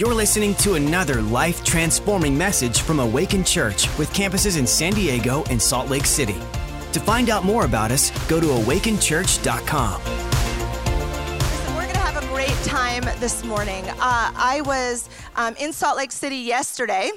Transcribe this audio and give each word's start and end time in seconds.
You're 0.00 0.14
listening 0.14 0.54
to 0.54 0.76
another 0.76 1.20
life 1.20 1.62
transforming 1.62 2.34
message 2.34 2.80
from 2.80 3.00
Awaken 3.00 3.44
Church 3.44 3.86
with 3.98 4.10
campuses 4.14 4.58
in 4.58 4.66
San 4.66 4.94
Diego 4.94 5.44
and 5.50 5.60
Salt 5.60 5.90
Lake 5.90 6.06
City. 6.06 6.38
To 6.92 7.00
find 7.00 7.28
out 7.28 7.44
more 7.44 7.66
about 7.66 7.90
us, 7.90 8.10
go 8.26 8.40
to 8.40 8.46
awakenchurch.com. 8.46 10.00
We're 11.74 11.82
going 11.82 11.92
to 11.92 11.98
have 11.98 12.16
a 12.16 12.26
great 12.28 12.56
time 12.64 13.02
this 13.20 13.44
morning. 13.44 13.86
Uh, 13.90 13.96
I 14.00 14.62
was 14.64 15.10
um, 15.36 15.54
in 15.56 15.70
Salt 15.70 15.98
Lake 15.98 16.12
City 16.12 16.36
yesterday. 16.36 17.10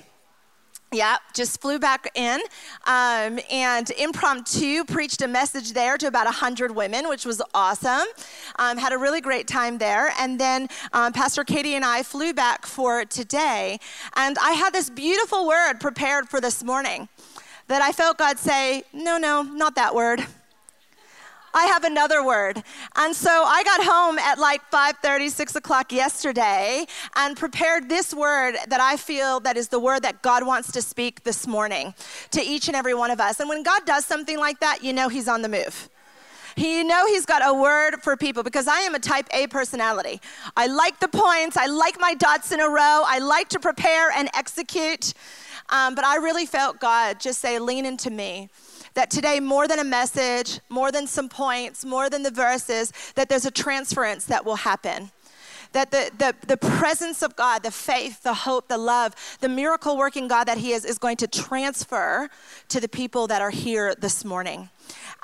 Yeah, 0.94 1.18
just 1.34 1.60
flew 1.60 1.80
back 1.80 2.12
in 2.14 2.40
um, 2.86 3.40
and 3.50 3.90
impromptu 3.98 4.84
preached 4.86 5.24
a 5.24 5.28
message 5.28 5.74
there 5.74 5.98
to 5.98 6.06
about 6.06 6.26
100 6.26 6.76
women, 6.76 7.10
which 7.10 7.26
was 7.26 7.42
awesome. 7.56 8.06
Um, 8.60 8.78
had 8.78 8.94
a 8.94 8.98
really 9.00 9.20
great 9.20 9.48
time 9.48 9.80
there. 9.80 10.14
And 10.20 10.40
then 10.40 10.68
um, 10.94 11.12
Pastor 11.12 11.44
Katie 11.44 11.74
and 11.74 11.84
I 11.84 12.04
flew 12.04 12.32
back 12.32 12.68
for 12.68 13.06
today. 13.06 13.80
And 14.16 14.38
I 14.38 14.52
had 14.52 14.72
this 14.72 14.92
beautiful 14.92 15.48
word 15.48 15.80
prepared 15.80 16.30
for 16.30 16.40
this 16.40 16.64
morning 16.64 17.10
that 17.70 17.82
I 17.82 17.92
felt 17.92 18.20
God 18.20 18.38
say, 18.38 18.84
no, 18.94 19.18
no, 19.18 19.42
not 19.42 19.74
that 19.74 19.96
word. 19.96 20.24
I 21.54 21.66
have 21.66 21.84
another 21.84 22.26
word. 22.26 22.64
And 22.96 23.16
so 23.16 23.30
I 23.30 23.64
got 23.64 23.84
home 23.84 24.18
at 24.18 24.40
like 24.40 24.62
5:30, 24.72 25.30
6 25.30 25.56
o'clock 25.56 25.92
yesterday 25.92 26.86
and 27.16 27.38
prepared 27.38 27.90
this 27.90 28.14
word 28.14 28.56
that 28.68 28.82
I 28.82 28.98
feel 28.98 29.40
that 29.42 29.58
is 29.58 29.68
the 29.68 29.80
word 29.80 30.02
that 30.04 30.22
God 30.22 30.46
wants 30.46 30.72
to 30.72 30.82
speak 30.82 31.24
this 31.24 31.46
morning 31.46 31.94
to 32.32 32.42
each 32.42 32.68
and 32.68 32.76
every 32.76 32.94
one 32.94 33.12
of 33.12 33.20
us. 33.20 33.40
And 33.40 33.48
when 33.50 33.64
God 33.64 33.86
does 33.86 34.06
something 34.06 34.40
like 34.40 34.60
that, 34.62 34.84
you 34.84 34.94
know 34.94 35.10
He's 35.10 35.28
on 35.28 35.42
the 35.42 35.50
move. 35.50 35.90
You 36.56 36.84
know 36.84 37.08
he's 37.08 37.26
got 37.26 37.42
a 37.44 37.52
word 37.52 38.04
for 38.04 38.16
people 38.16 38.44
because 38.44 38.68
I 38.68 38.82
am 38.82 38.94
a 38.94 39.00
type 39.00 39.28
A 39.34 39.48
personality. 39.48 40.22
I 40.56 40.68
like 40.68 41.00
the 41.00 41.08
points, 41.08 41.58
I 41.58 41.66
like 41.66 42.00
my 42.00 42.14
dots 42.14 42.52
in 42.52 42.60
a 42.60 42.70
row, 42.70 43.04
I 43.08 43.18
like 43.20 43.50
to 43.50 43.60
prepare 43.60 44.12
and 44.12 44.30
execute. 44.36 45.14
Um, 45.70 45.96
but 45.96 46.06
I 46.06 46.18
really 46.18 46.46
felt 46.46 46.80
God 46.80 47.20
just 47.20 47.40
say, 47.40 47.58
lean 47.58 47.86
into 47.86 48.12
me 48.12 48.50
that 48.94 49.10
today, 49.10 49.40
more 49.40 49.68
than 49.68 49.80
a 49.80 49.84
message, 49.84 50.60
more 50.70 50.92
than 50.92 51.08
some 51.08 51.30
points, 51.30 51.84
more 51.84 52.10
than 52.10 52.24
the 52.24 52.32
verses, 52.32 52.94
that 53.16 53.30
there's 53.30 53.46
a 53.46 53.52
transference 53.52 54.26
that 54.26 54.46
will 54.46 54.58
happen. 54.58 55.12
That 55.72 55.90
the, 55.90 56.12
the, 56.18 56.36
the 56.46 56.58
presence 56.58 57.24
of 57.24 57.36
God, 57.36 57.64
the 57.64 57.72
faith, 57.72 58.22
the 58.22 58.34
hope, 58.34 58.68
the 58.68 58.78
love, 58.78 59.16
the 59.40 59.50
miracle 59.50 59.98
working 59.98 60.28
God 60.28 60.44
that 60.44 60.60
He 60.60 60.72
is, 60.74 60.86
is 60.86 61.00
going 61.00 61.18
to 61.18 61.28
transfer 61.28 62.30
to 62.70 62.80
the 62.80 62.88
people 62.88 63.26
that 63.28 63.42
are 63.42 63.50
here 63.50 63.96
this 63.96 64.24
morning. 64.24 64.70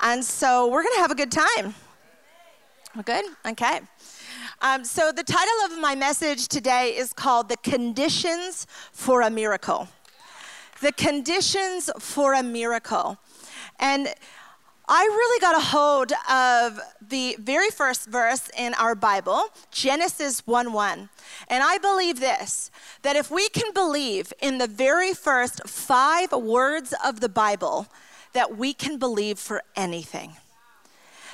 And 0.00 0.24
so 0.24 0.66
we're 0.68 0.82
going 0.82 0.94
to 0.96 1.00
have 1.00 1.12
a 1.12 1.14
good 1.14 1.30
time. 1.30 1.74
We're 2.96 3.04
good? 3.04 3.24
Okay. 3.46 3.80
Um, 4.62 4.84
so, 4.84 5.12
the 5.12 5.22
title 5.22 5.54
of 5.64 5.80
my 5.80 5.94
message 5.94 6.48
today 6.48 6.96
is 6.96 7.12
called 7.12 7.48
The 7.48 7.56
Conditions 7.58 8.66
for 8.92 9.22
a 9.22 9.30
Miracle. 9.30 9.88
The 10.82 10.92
Conditions 10.92 11.88
for 11.98 12.34
a 12.34 12.42
Miracle. 12.42 13.16
And 13.80 14.08
I 14.92 15.04
really 15.04 15.40
got 15.40 15.56
a 15.56 15.60
hold 15.60 16.12
of 16.28 16.80
the 17.00 17.36
very 17.40 17.70
first 17.70 18.08
verse 18.08 18.50
in 18.56 18.74
our 18.74 18.94
Bible, 18.94 19.44
Genesis 19.70 20.46
1 20.46 20.72
1. 20.72 21.08
And 21.48 21.62
I 21.62 21.78
believe 21.78 22.20
this 22.20 22.70
that 23.02 23.16
if 23.16 23.30
we 23.30 23.48
can 23.48 23.72
believe 23.72 24.32
in 24.42 24.58
the 24.58 24.66
very 24.66 25.14
first 25.14 25.66
five 25.68 26.32
words 26.32 26.92
of 27.04 27.20
the 27.20 27.28
Bible, 27.28 27.86
that 28.32 28.56
we 28.56 28.74
can 28.74 28.98
believe 28.98 29.38
for 29.38 29.62
anything. 29.76 30.34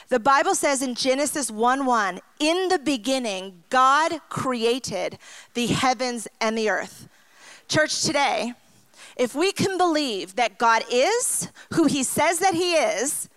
The 0.08 0.20
Bible 0.20 0.54
says 0.54 0.82
in 0.82 0.94
Genesis 0.94 1.50
1 1.50 1.84
1, 1.84 2.20
in 2.38 2.68
the 2.68 2.78
beginning, 2.78 3.64
God 3.70 4.20
created 4.28 5.18
the 5.54 5.66
heavens 5.66 6.28
and 6.40 6.56
the 6.56 6.70
earth. 6.70 7.08
Church, 7.68 8.02
today, 8.02 8.52
if 9.16 9.34
we 9.34 9.52
can 9.52 9.78
believe 9.78 10.36
that 10.36 10.58
God 10.58 10.84
is 10.90 11.50
who 11.72 11.86
He 11.86 12.02
says 12.02 12.38
that 12.40 12.54
He 12.54 12.74
is, 12.74 13.28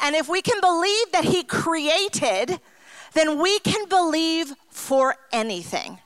and 0.00 0.14
if 0.14 0.28
we 0.28 0.42
can 0.42 0.60
believe 0.60 1.12
that 1.12 1.24
He 1.24 1.42
created, 1.42 2.60
then 3.14 3.40
we 3.40 3.58
can 3.60 3.88
believe 3.88 4.54
for 4.70 5.16
anything. 5.32 5.98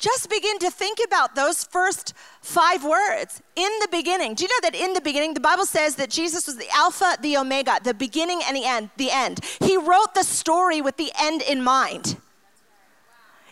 Just 0.00 0.30
begin 0.30 0.58
to 0.60 0.70
think 0.70 0.98
about 1.04 1.34
those 1.34 1.62
first 1.64 2.14
five 2.40 2.82
words. 2.84 3.42
In 3.54 3.70
the 3.82 3.88
beginning. 3.90 4.32
Do 4.32 4.44
you 4.44 4.48
know 4.48 4.70
that 4.70 4.74
in 4.74 4.94
the 4.94 5.00
beginning, 5.02 5.34
the 5.34 5.40
Bible 5.40 5.66
says 5.66 5.96
that 5.96 6.08
Jesus 6.08 6.46
was 6.46 6.56
the 6.56 6.68
Alpha, 6.74 7.18
the 7.20 7.36
Omega, 7.36 7.78
the 7.84 7.92
beginning 7.92 8.40
and 8.46 8.56
the 8.56 8.64
end, 8.64 8.88
the 8.96 9.10
end. 9.10 9.40
He 9.60 9.76
wrote 9.76 10.14
the 10.14 10.24
story 10.24 10.80
with 10.80 10.96
the 10.96 11.12
end 11.20 11.42
in 11.42 11.62
mind. 11.62 12.16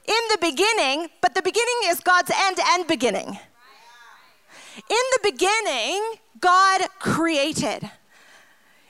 In 0.06 0.22
the 0.30 0.38
beginning, 0.40 1.10
but 1.20 1.34
the 1.34 1.42
beginning 1.42 1.80
is 1.84 2.00
God's 2.00 2.30
end 2.34 2.56
and 2.64 2.86
beginning. 2.86 3.38
In 4.88 5.04
the 5.12 5.30
beginning, 5.30 6.14
God 6.40 6.88
created. 6.98 7.90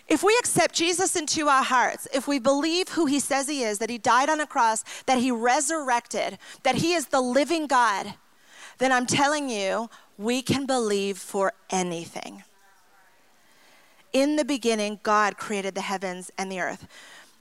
If 0.09 0.23
we 0.23 0.37
accept 0.39 0.75
Jesus 0.75 1.17
into 1.17 1.49
our 1.49 1.63
hearts, 1.63 2.09
if 2.15 2.27
we 2.27 2.39
believe 2.39 2.91
who 2.91 3.07
he 3.07 3.21
says 3.21 3.47
he 3.47 3.63
is, 3.63 3.79
that 3.79 3.91
he 3.91 3.99
died 3.99 4.31
on 4.31 4.41
a 4.41 4.47
cross, 4.47 4.83
that 5.07 5.19
he 5.19 5.31
resurrected, 5.31 6.39
that 6.63 6.77
he 6.77 6.95
is 6.95 7.09
the 7.09 7.21
living 7.21 7.67
God, 7.67 8.15
then 8.79 8.91
I'm 8.91 9.07
telling 9.07 9.51
you, 9.51 9.91
we 10.17 10.41
can 10.41 10.67
believe 10.67 11.19
for 11.19 11.53
anything. 11.71 12.43
In 14.13 14.37
the 14.37 14.45
beginning, 14.45 15.01
God 15.03 15.37
created 15.37 15.75
the 15.75 15.83
heavens 15.83 16.31
and 16.39 16.51
the 16.51 16.61
earth. 16.61 16.87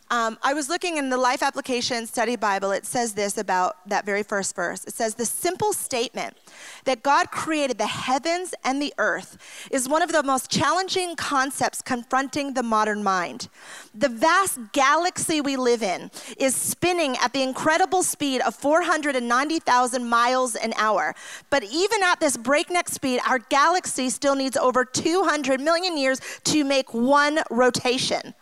Um, 0.09 0.37
I 0.41 0.53
was 0.53 0.69
looking 0.69 0.95
in 0.95 1.09
the 1.09 1.17
Life 1.17 1.43
Application 1.43 2.07
Study 2.07 2.37
Bible. 2.37 2.71
It 2.71 2.85
says 2.85 3.11
this 3.11 3.37
about 3.37 3.89
that 3.89 4.05
very 4.05 4.23
first 4.23 4.55
verse. 4.55 4.85
It 4.85 4.93
says, 4.93 5.15
The 5.15 5.25
simple 5.25 5.73
statement 5.73 6.37
that 6.85 7.03
God 7.03 7.29
created 7.29 7.77
the 7.77 7.87
heavens 7.87 8.55
and 8.63 8.81
the 8.81 8.93
earth 8.99 9.37
is 9.69 9.89
one 9.89 10.01
of 10.01 10.13
the 10.13 10.23
most 10.23 10.49
challenging 10.49 11.17
concepts 11.17 11.81
confronting 11.81 12.53
the 12.53 12.63
modern 12.63 13.03
mind. 13.03 13.49
The 13.93 14.07
vast 14.07 14.59
galaxy 14.71 15.41
we 15.41 15.57
live 15.57 15.83
in 15.83 16.09
is 16.37 16.55
spinning 16.55 17.17
at 17.17 17.33
the 17.33 17.43
incredible 17.43 18.01
speed 18.01 18.39
of 18.41 18.55
490,000 18.55 20.05
miles 20.07 20.55
an 20.55 20.73
hour. 20.77 21.15
But 21.49 21.65
even 21.65 22.01
at 22.03 22.21
this 22.21 22.37
breakneck 22.37 22.87
speed, 22.87 23.19
our 23.27 23.39
galaxy 23.39 24.09
still 24.09 24.35
needs 24.35 24.55
over 24.55 24.85
200 24.85 25.59
million 25.59 25.97
years 25.97 26.21
to 26.45 26.63
make 26.63 26.93
one 26.93 27.39
rotation 27.51 28.33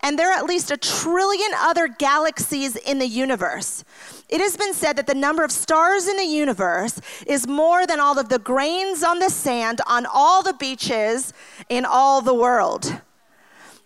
and 0.00 0.18
there 0.18 0.30
are 0.30 0.38
at 0.38 0.44
least 0.44 0.70
a 0.70 0.76
trillion 0.76 1.50
other 1.56 1.88
galaxies 1.88 2.76
in 2.76 2.98
the 2.98 3.06
universe. 3.06 3.84
It 4.28 4.40
has 4.40 4.56
been 4.56 4.74
said 4.74 4.96
that 4.96 5.06
the 5.06 5.14
number 5.14 5.44
of 5.44 5.50
stars 5.50 6.06
in 6.06 6.16
the 6.16 6.24
universe 6.24 7.00
is 7.26 7.46
more 7.46 7.86
than 7.86 8.00
all 8.00 8.18
of 8.18 8.28
the 8.28 8.38
grains 8.38 9.02
on 9.02 9.18
the 9.18 9.30
sand 9.30 9.80
on 9.86 10.06
all 10.06 10.42
the 10.42 10.54
beaches 10.54 11.32
in 11.68 11.84
all 11.84 12.20
the 12.20 12.34
world. 12.34 13.00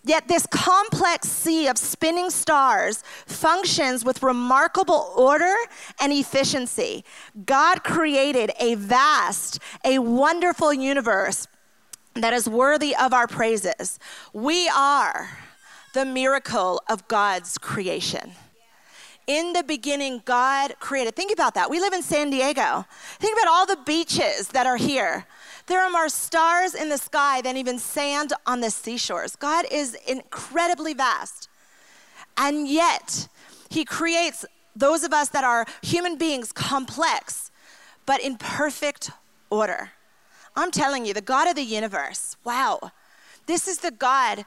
Yet, 0.05 0.27
this 0.27 0.45
complex 0.47 1.29
sea 1.29 1.67
of 1.67 1.77
spinning 1.77 2.29
stars 2.29 3.03
functions 3.25 4.03
with 4.03 4.21
remarkable 4.21 5.13
order 5.15 5.55
and 6.01 6.11
efficiency. 6.11 7.05
God 7.45 7.85
created 7.85 8.51
a 8.59 8.75
vast, 8.75 9.59
a 9.85 9.99
wonderful 9.99 10.73
universe 10.73 11.47
that 12.15 12.33
is 12.33 12.49
worthy 12.49 12.93
of 12.93 13.13
our 13.13 13.27
praises. 13.27 13.97
We 14.33 14.67
are 14.67 15.29
the 15.93 16.05
miracle 16.05 16.81
of 16.89 17.07
God's 17.07 17.57
creation. 17.57 18.31
In 19.25 19.53
the 19.53 19.63
beginning, 19.63 20.21
God 20.25 20.75
created. 20.79 21.15
Think 21.15 21.31
about 21.31 21.53
that. 21.53 21.69
We 21.69 21.79
live 21.79 21.93
in 21.93 22.03
San 22.03 22.29
Diego. 22.29 22.85
Think 23.19 23.37
about 23.37 23.49
all 23.49 23.65
the 23.65 23.79
beaches 23.85 24.49
that 24.49 24.67
are 24.67 24.75
here. 24.75 25.25
There 25.67 25.81
are 25.81 25.89
more 25.89 26.09
stars 26.09 26.75
in 26.75 26.89
the 26.89 26.97
sky 26.97 27.41
than 27.41 27.55
even 27.55 27.79
sand 27.79 28.33
on 28.45 28.59
the 28.59 28.69
seashores. 28.69 29.37
God 29.37 29.65
is 29.71 29.95
incredibly 30.07 30.93
vast. 30.93 31.47
And 32.35 32.67
yet, 32.67 33.29
He 33.69 33.85
creates 33.85 34.45
those 34.75 35.03
of 35.03 35.13
us 35.13 35.29
that 35.29 35.45
are 35.45 35.65
human 35.81 36.17
beings 36.17 36.51
complex, 36.51 37.49
but 38.05 38.21
in 38.21 38.35
perfect 38.35 39.11
order. 39.49 39.91
I'm 40.55 40.71
telling 40.71 41.05
you, 41.05 41.13
the 41.13 41.21
God 41.21 41.47
of 41.47 41.55
the 41.55 41.63
universe, 41.63 42.35
wow, 42.43 42.91
this 43.45 43.67
is 43.67 43.77
the 43.79 43.91
God 43.91 44.43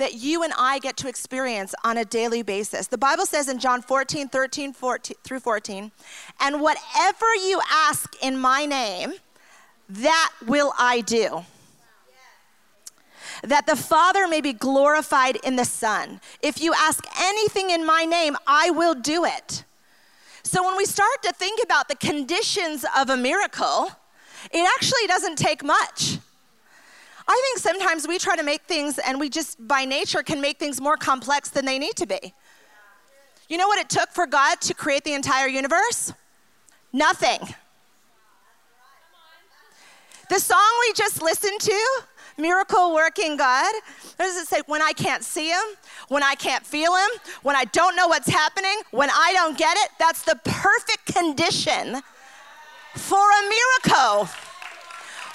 that 0.00 0.14
you 0.14 0.42
and 0.42 0.52
I 0.56 0.78
get 0.78 0.96
to 0.98 1.08
experience 1.08 1.74
on 1.84 1.98
a 1.98 2.06
daily 2.06 2.40
basis. 2.40 2.86
The 2.86 2.96
Bible 2.96 3.26
says 3.26 3.48
in 3.50 3.58
John 3.58 3.82
14, 3.82 4.30
13 4.30 4.72
14, 4.72 5.16
through 5.22 5.40
14, 5.40 5.92
and 6.40 6.60
whatever 6.62 7.34
you 7.34 7.60
ask 7.70 8.14
in 8.22 8.38
my 8.38 8.64
name, 8.64 9.12
that 9.90 10.30
will 10.46 10.72
I 10.78 11.02
do. 11.02 11.44
That 13.44 13.66
the 13.66 13.76
Father 13.76 14.26
may 14.26 14.40
be 14.40 14.54
glorified 14.54 15.36
in 15.44 15.56
the 15.56 15.66
Son. 15.66 16.22
If 16.42 16.62
you 16.62 16.72
ask 16.72 17.04
anything 17.20 17.68
in 17.68 17.84
my 17.84 18.06
name, 18.06 18.38
I 18.46 18.70
will 18.70 18.94
do 18.94 19.26
it. 19.26 19.64
So 20.42 20.64
when 20.64 20.78
we 20.78 20.86
start 20.86 21.22
to 21.24 21.32
think 21.34 21.62
about 21.62 21.88
the 21.88 21.96
conditions 21.96 22.86
of 22.96 23.10
a 23.10 23.18
miracle, 23.18 23.90
it 24.50 24.66
actually 24.76 25.06
doesn't 25.08 25.36
take 25.36 25.62
much. 25.62 26.18
I 27.30 27.40
think 27.44 27.58
sometimes 27.58 28.08
we 28.08 28.18
try 28.18 28.34
to 28.34 28.42
make 28.42 28.62
things 28.62 28.98
and 28.98 29.20
we 29.20 29.28
just 29.30 29.66
by 29.68 29.84
nature 29.84 30.24
can 30.24 30.40
make 30.40 30.58
things 30.58 30.80
more 30.80 30.96
complex 30.96 31.48
than 31.48 31.64
they 31.64 31.78
need 31.78 31.94
to 31.94 32.06
be. 32.06 32.34
You 33.48 33.56
know 33.56 33.68
what 33.68 33.78
it 33.78 33.88
took 33.88 34.10
for 34.10 34.26
God 34.26 34.60
to 34.62 34.74
create 34.74 35.04
the 35.04 35.12
entire 35.12 35.46
universe? 35.46 36.12
Nothing. 36.92 37.38
The 40.28 40.40
song 40.40 40.58
we 40.88 40.92
just 40.94 41.22
listened 41.22 41.60
to, 41.60 42.00
Miracle 42.36 42.94
Working 42.94 43.36
God, 43.36 43.72
what 44.16 44.26
does 44.26 44.36
it 44.36 44.48
say? 44.48 44.62
When 44.66 44.82
I 44.82 44.92
can't 44.92 45.22
see 45.22 45.50
Him, 45.50 45.62
when 46.08 46.24
I 46.24 46.34
can't 46.34 46.66
feel 46.66 46.96
Him, 46.96 47.10
when 47.42 47.54
I 47.54 47.64
don't 47.66 47.94
know 47.94 48.08
what's 48.08 48.28
happening, 48.28 48.76
when 48.90 49.08
I 49.08 49.30
don't 49.34 49.56
get 49.56 49.76
it, 49.76 49.90
that's 50.00 50.22
the 50.22 50.34
perfect 50.42 51.06
condition 51.06 52.02
for 52.96 53.20
a 53.20 53.42
miracle. 53.86 54.28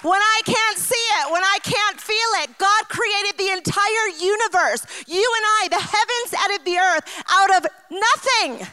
When 0.05 0.21
I 0.21 0.41
can't 0.45 0.77
see 0.77 0.93
it, 0.93 1.31
when 1.31 1.43
I 1.43 1.57
can't 1.63 1.99
feel 1.99 2.15
it, 2.43 2.59
God 2.59 2.89
created 2.89 3.39
the 3.39 3.49
entire 3.51 4.07
universe, 4.19 4.85
you 5.07 5.33
and 5.37 5.45
I, 5.45 5.67
the 5.71 5.79
heavens 5.79 6.33
out 6.37 6.59
of 6.59 6.63
the 6.63 6.77
earth, 6.77 7.23
out 7.27 7.55
of 7.55 7.65
nothing. 7.89 8.67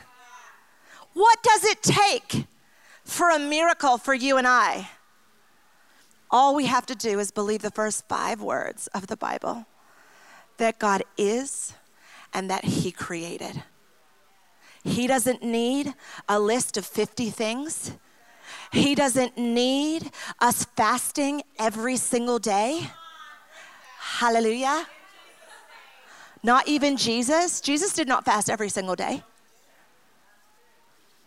What 1.14 1.42
does 1.42 1.64
it 1.64 1.82
take 1.82 2.44
for 3.04 3.30
a 3.30 3.38
miracle 3.38 3.96
for 3.96 4.12
you 4.12 4.36
and 4.36 4.46
I? 4.46 4.90
All 6.30 6.54
we 6.54 6.66
have 6.66 6.84
to 6.84 6.94
do 6.94 7.18
is 7.18 7.30
believe 7.30 7.62
the 7.62 7.70
first 7.70 8.06
five 8.08 8.42
words 8.42 8.88
of 8.88 9.06
the 9.06 9.16
Bible 9.16 9.64
that 10.58 10.78
God 10.78 11.02
is 11.16 11.72
and 12.34 12.50
that 12.50 12.66
He 12.66 12.92
created. 12.92 13.62
He 14.84 15.06
doesn't 15.06 15.42
need 15.42 15.94
a 16.28 16.38
list 16.38 16.76
of 16.76 16.84
50 16.84 17.30
things. 17.30 17.92
He 18.72 18.94
doesn't 18.94 19.36
need 19.36 20.10
us 20.40 20.64
fasting 20.76 21.42
every 21.58 21.96
single 21.96 22.38
day. 22.38 22.88
Hallelujah. 23.98 24.86
Not 26.42 26.66
even 26.66 26.96
Jesus. 26.96 27.60
Jesus 27.60 27.92
did 27.92 28.08
not 28.08 28.24
fast 28.24 28.48
every 28.48 28.70
single 28.70 28.96
day. 28.96 29.22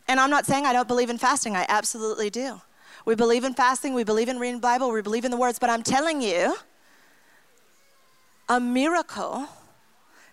And 0.07 0.19
I'm 0.19 0.29
not 0.29 0.45
saying 0.45 0.65
I 0.65 0.73
don't 0.73 0.87
believe 0.87 1.09
in 1.09 1.17
fasting, 1.17 1.55
I 1.55 1.65
absolutely 1.67 2.29
do. 2.29 2.61
We 3.05 3.15
believe 3.15 3.43
in 3.43 3.53
fasting, 3.53 3.93
we 3.93 4.03
believe 4.03 4.29
in 4.29 4.39
reading 4.39 4.55
the 4.55 4.61
Bible, 4.61 4.91
we 4.91 5.01
believe 5.01 5.25
in 5.25 5.31
the 5.31 5.37
words, 5.37 5.59
but 5.59 5.69
I'm 5.69 5.83
telling 5.83 6.21
you, 6.21 6.55
a 8.49 8.59
miracle 8.59 9.47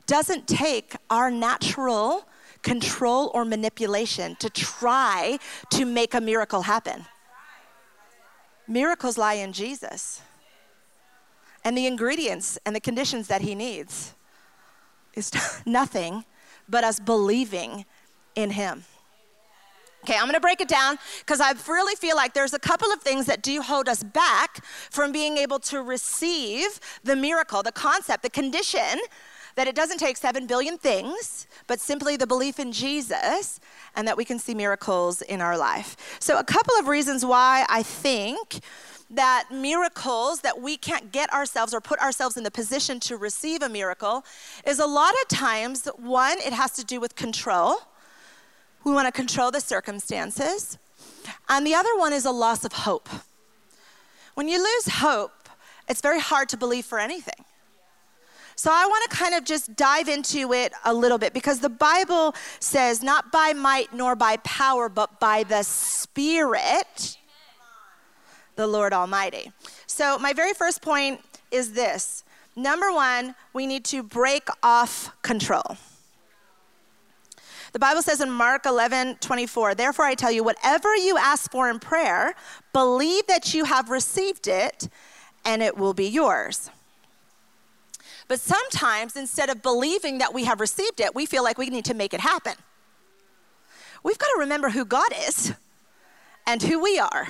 doesn't 0.06 0.46
take 0.46 0.96
our 1.08 1.30
natural 1.30 2.26
control 2.62 3.30
or 3.34 3.44
manipulation 3.44 4.36
to 4.36 4.48
try 4.50 5.38
to 5.70 5.84
make 5.84 6.14
a 6.14 6.20
miracle 6.20 6.62
happen. 6.62 7.04
Miracles 8.68 9.18
lie 9.18 9.34
in 9.34 9.52
Jesus. 9.52 10.22
And 11.64 11.76
the 11.76 11.86
ingredients 11.86 12.58
and 12.66 12.74
the 12.74 12.80
conditions 12.80 13.28
that 13.28 13.42
he 13.42 13.54
needs 13.54 14.14
is 15.14 15.30
nothing 15.66 16.24
but 16.68 16.84
us 16.84 16.98
believing 16.98 17.84
in 18.34 18.50
him. 18.50 18.84
Okay, 20.04 20.16
I'm 20.16 20.26
gonna 20.26 20.40
break 20.40 20.60
it 20.60 20.66
down 20.66 20.98
because 21.20 21.40
I 21.40 21.54
really 21.68 21.94
feel 21.94 22.16
like 22.16 22.34
there's 22.34 22.54
a 22.54 22.58
couple 22.58 22.90
of 22.90 23.00
things 23.00 23.26
that 23.26 23.40
do 23.40 23.62
hold 23.62 23.88
us 23.88 24.02
back 24.02 24.64
from 24.64 25.12
being 25.12 25.36
able 25.36 25.60
to 25.60 25.80
receive 25.80 26.80
the 27.04 27.14
miracle, 27.14 27.62
the 27.62 27.70
concept, 27.70 28.24
the 28.24 28.30
condition 28.30 28.98
that 29.54 29.68
it 29.68 29.76
doesn't 29.76 29.98
take 29.98 30.16
seven 30.16 30.46
billion 30.46 30.76
things, 30.76 31.46
but 31.66 31.80
simply 31.80 32.16
the 32.16 32.26
belief 32.26 32.58
in 32.58 32.72
Jesus 32.72 33.60
and 33.94 34.06
that 34.08 34.16
we 34.16 34.24
can 34.24 34.38
see 34.38 34.54
miracles 34.54 35.22
in 35.22 35.40
our 35.40 35.56
life. 35.56 36.18
So, 36.20 36.38
a 36.38 36.44
couple 36.44 36.74
of 36.78 36.88
reasons 36.88 37.24
why 37.24 37.64
I 37.68 37.82
think 37.82 38.60
that 39.10 39.48
miracles 39.52 40.40
that 40.40 40.60
we 40.60 40.76
can't 40.76 41.12
get 41.12 41.30
ourselves 41.32 41.74
or 41.74 41.80
put 41.80 41.98
ourselves 42.00 42.36
in 42.36 42.44
the 42.44 42.50
position 42.50 42.98
to 43.00 43.16
receive 43.16 43.62
a 43.62 43.68
miracle 43.68 44.24
is 44.66 44.78
a 44.78 44.86
lot 44.86 45.14
of 45.22 45.28
times 45.28 45.86
one 45.96 46.38
it 46.38 46.54
has 46.54 46.72
to 46.72 46.84
do 46.84 46.98
with 46.98 47.14
control 47.14 47.76
we 48.84 48.92
want 48.92 49.06
to 49.06 49.12
control 49.12 49.50
the 49.50 49.60
circumstances. 49.60 50.78
And 51.48 51.66
the 51.66 51.74
other 51.74 51.96
one 51.96 52.12
is 52.12 52.24
a 52.24 52.30
loss 52.30 52.64
of 52.64 52.72
hope. 52.72 53.08
When 54.34 54.48
you 54.48 54.58
lose 54.58 54.94
hope, 54.94 55.48
it's 55.88 56.00
very 56.00 56.20
hard 56.20 56.48
to 56.50 56.56
believe 56.56 56.84
for 56.84 56.98
anything. 56.98 57.44
So 58.62 58.70
I 58.72 58.86
want 58.86 59.10
to 59.10 59.16
kind 59.16 59.34
of 59.34 59.42
just 59.42 59.74
dive 59.74 60.08
into 60.08 60.52
it 60.52 60.72
a 60.84 60.94
little 60.94 61.18
bit 61.18 61.32
because 61.34 61.58
the 61.58 61.68
Bible 61.68 62.32
says, 62.60 63.02
not 63.02 63.32
by 63.32 63.52
might 63.54 63.92
nor 63.92 64.14
by 64.14 64.36
power, 64.36 64.88
but 64.88 65.18
by 65.18 65.42
the 65.42 65.64
Spirit, 65.64 67.18
the 68.54 68.68
Lord 68.68 68.92
Almighty. 68.92 69.50
So 69.88 70.16
my 70.16 70.32
very 70.32 70.54
first 70.54 70.80
point 70.80 71.22
is 71.50 71.72
this 71.72 72.22
number 72.54 72.92
one, 72.92 73.34
we 73.52 73.66
need 73.66 73.84
to 73.86 74.00
break 74.00 74.46
off 74.62 75.10
control. 75.22 75.76
The 77.72 77.80
Bible 77.80 78.02
says 78.02 78.20
in 78.20 78.30
Mark 78.30 78.64
11, 78.64 79.16
24, 79.16 79.74
therefore 79.74 80.04
I 80.04 80.14
tell 80.14 80.30
you, 80.30 80.44
whatever 80.44 80.94
you 80.94 81.18
ask 81.18 81.50
for 81.50 81.68
in 81.68 81.80
prayer, 81.80 82.36
believe 82.72 83.26
that 83.26 83.54
you 83.54 83.64
have 83.64 83.90
received 83.90 84.46
it 84.46 84.88
and 85.44 85.64
it 85.64 85.76
will 85.76 85.94
be 85.94 86.06
yours. 86.06 86.70
But 88.28 88.40
sometimes, 88.40 89.16
instead 89.16 89.50
of 89.50 89.62
believing 89.62 90.18
that 90.18 90.32
we 90.32 90.44
have 90.44 90.60
received 90.60 91.00
it, 91.00 91.14
we 91.14 91.26
feel 91.26 91.42
like 91.42 91.58
we 91.58 91.68
need 91.68 91.84
to 91.86 91.94
make 91.94 92.14
it 92.14 92.20
happen. 92.20 92.54
We've 94.02 94.18
got 94.18 94.28
to 94.28 94.40
remember 94.40 94.70
who 94.70 94.84
God 94.84 95.08
is 95.28 95.52
and 96.46 96.62
who 96.62 96.80
we 96.82 96.98
are. 96.98 97.28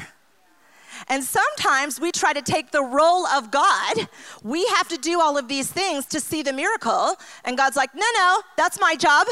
And 1.08 1.24
sometimes 1.24 2.00
we 2.00 2.12
try 2.12 2.32
to 2.32 2.42
take 2.42 2.70
the 2.70 2.82
role 2.82 3.26
of 3.26 3.50
God. 3.50 4.08
We 4.42 4.66
have 4.66 4.88
to 4.88 4.96
do 4.96 5.20
all 5.20 5.36
of 5.36 5.48
these 5.48 5.70
things 5.70 6.06
to 6.06 6.20
see 6.20 6.42
the 6.42 6.52
miracle. 6.52 7.16
And 7.44 7.56
God's 7.56 7.76
like, 7.76 7.94
no, 7.94 8.06
no, 8.14 8.42
that's 8.56 8.80
my 8.80 8.94
job. 8.94 9.26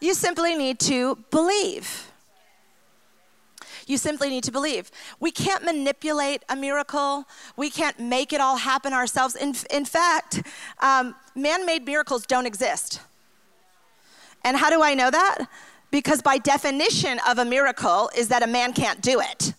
You 0.00 0.14
simply 0.14 0.54
need 0.54 0.80
to 0.80 1.16
believe. 1.30 2.10
You 3.86 3.98
simply 3.98 4.28
need 4.28 4.44
to 4.44 4.52
believe. 4.52 4.90
We 5.20 5.30
can't 5.30 5.64
manipulate 5.64 6.42
a 6.48 6.56
miracle. 6.56 7.24
We 7.56 7.70
can't 7.70 7.98
make 7.98 8.32
it 8.32 8.40
all 8.40 8.56
happen 8.56 8.92
ourselves. 8.92 9.36
In, 9.36 9.54
in 9.70 9.84
fact, 9.84 10.42
um, 10.80 11.14
man 11.34 11.66
made 11.66 11.84
miracles 11.86 12.26
don't 12.26 12.46
exist. 12.46 13.00
And 14.44 14.56
how 14.56 14.70
do 14.70 14.82
I 14.82 14.94
know 14.94 15.10
that? 15.10 15.46
Because 15.90 16.22
by 16.22 16.38
definition 16.38 17.20
of 17.28 17.38
a 17.38 17.44
miracle 17.44 18.10
is 18.16 18.28
that 18.28 18.42
a 18.42 18.46
man 18.46 18.72
can't 18.72 19.00
do 19.00 19.20
it. 19.20 19.54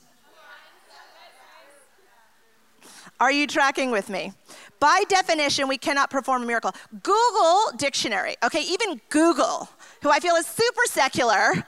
Are 3.20 3.32
you 3.32 3.48
tracking 3.48 3.92
with 3.92 4.10
me? 4.10 4.34
By 4.80 5.04
definition, 5.08 5.70
we 5.70 5.78
cannot 5.78 6.10
perform 6.10 6.44
a 6.44 6.46
miracle. 6.46 6.72
Google 7.02 7.72
dictionary, 7.78 8.36
okay, 8.44 8.62
even 8.62 9.00
Google 9.10 9.70
who 10.02 10.12
I 10.12 10.20
feel 10.20 10.36
is 10.36 10.46
super 10.46 10.84
secular. 10.86 11.66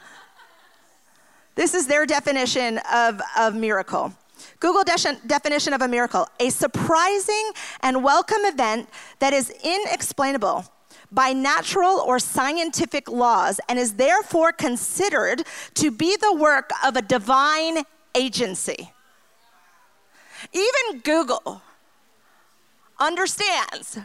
This 1.57 1.73
is 1.73 1.87
their 1.87 2.05
definition 2.05 2.79
of, 2.93 3.19
of 3.35 3.55
miracle. 3.55 4.13
Google 4.59 4.83
de- 4.83 5.17
definition 5.25 5.73
of 5.73 5.81
a 5.81 5.87
miracle 5.87 6.27
a 6.39 6.51
surprising 6.51 7.51
and 7.81 8.03
welcome 8.03 8.41
event 8.43 8.87
that 9.17 9.33
is 9.33 9.49
inexplainable 9.63 10.65
by 11.11 11.33
natural 11.33 11.99
or 11.99 12.19
scientific 12.19 13.09
laws 13.09 13.59
and 13.67 13.79
is 13.79 13.95
therefore 13.95 14.51
considered 14.51 15.47
to 15.73 15.89
be 15.89 16.15
the 16.15 16.35
work 16.35 16.69
of 16.85 16.95
a 16.95 17.01
divine 17.01 17.79
agency. 18.13 18.91
Even 20.53 20.99
Google 20.99 21.63
understands 22.99 23.97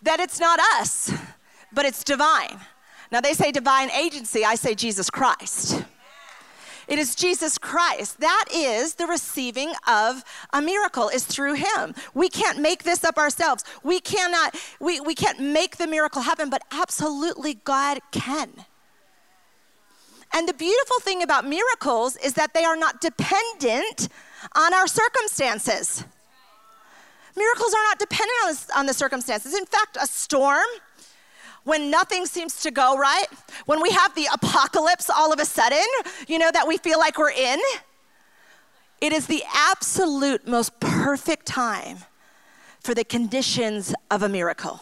that 0.00 0.20
it's 0.20 0.38
not 0.38 0.60
us 0.78 1.12
but 1.72 1.84
it's 1.84 2.04
divine. 2.04 2.60
Now, 3.10 3.20
they 3.20 3.34
say 3.34 3.52
divine 3.52 3.90
agency, 3.90 4.44
I 4.44 4.54
say 4.54 4.74
Jesus 4.74 5.10
Christ. 5.10 5.82
It 6.88 6.98
is 6.98 7.14
Jesus 7.14 7.58
Christ. 7.58 8.18
That 8.20 8.46
is 8.52 8.94
the 8.94 9.06
receiving 9.06 9.72
of 9.86 10.24
a 10.54 10.62
miracle 10.62 11.10
is 11.10 11.24
through 11.24 11.54
him. 11.54 11.94
We 12.14 12.30
can't 12.30 12.60
make 12.60 12.82
this 12.82 13.04
up 13.04 13.18
ourselves. 13.18 13.62
We 13.82 14.00
cannot 14.00 14.56
we, 14.80 14.98
we 14.98 15.14
can't 15.14 15.38
make 15.38 15.76
the 15.76 15.86
miracle 15.86 16.22
happen, 16.22 16.48
but 16.48 16.62
absolutely 16.72 17.54
God 17.64 17.98
can. 18.10 18.64
And 20.32 20.48
the 20.48 20.54
beautiful 20.54 20.98
thing 21.00 21.22
about 21.22 21.46
miracles 21.46 22.16
is 22.16 22.34
that 22.34 22.54
they 22.54 22.64
are 22.64 22.76
not 22.76 23.02
dependent 23.02 24.08
on 24.54 24.72
our 24.72 24.86
circumstances. 24.86 26.04
Miracles 27.36 27.74
are 27.74 27.82
not 27.84 27.98
dependent 27.98 28.38
on, 28.46 28.80
on 28.80 28.86
the 28.86 28.94
circumstances. 28.94 29.54
In 29.54 29.64
fact, 29.66 29.96
a 30.00 30.06
storm, 30.06 30.66
when 31.68 31.90
nothing 31.90 32.24
seems 32.24 32.62
to 32.62 32.70
go 32.70 32.96
right, 32.96 33.26
when 33.66 33.82
we 33.82 33.90
have 33.90 34.14
the 34.14 34.26
apocalypse 34.32 35.10
all 35.10 35.32
of 35.32 35.38
a 35.38 35.44
sudden, 35.44 35.84
you 36.26 36.38
know, 36.38 36.50
that 36.50 36.66
we 36.66 36.78
feel 36.78 36.98
like 36.98 37.18
we're 37.18 37.30
in, 37.30 37.60
it 39.02 39.12
is 39.12 39.26
the 39.26 39.44
absolute 39.54 40.46
most 40.46 40.80
perfect 40.80 41.44
time 41.46 41.98
for 42.80 42.94
the 42.94 43.04
conditions 43.04 43.94
of 44.10 44.22
a 44.22 44.28
miracle 44.28 44.80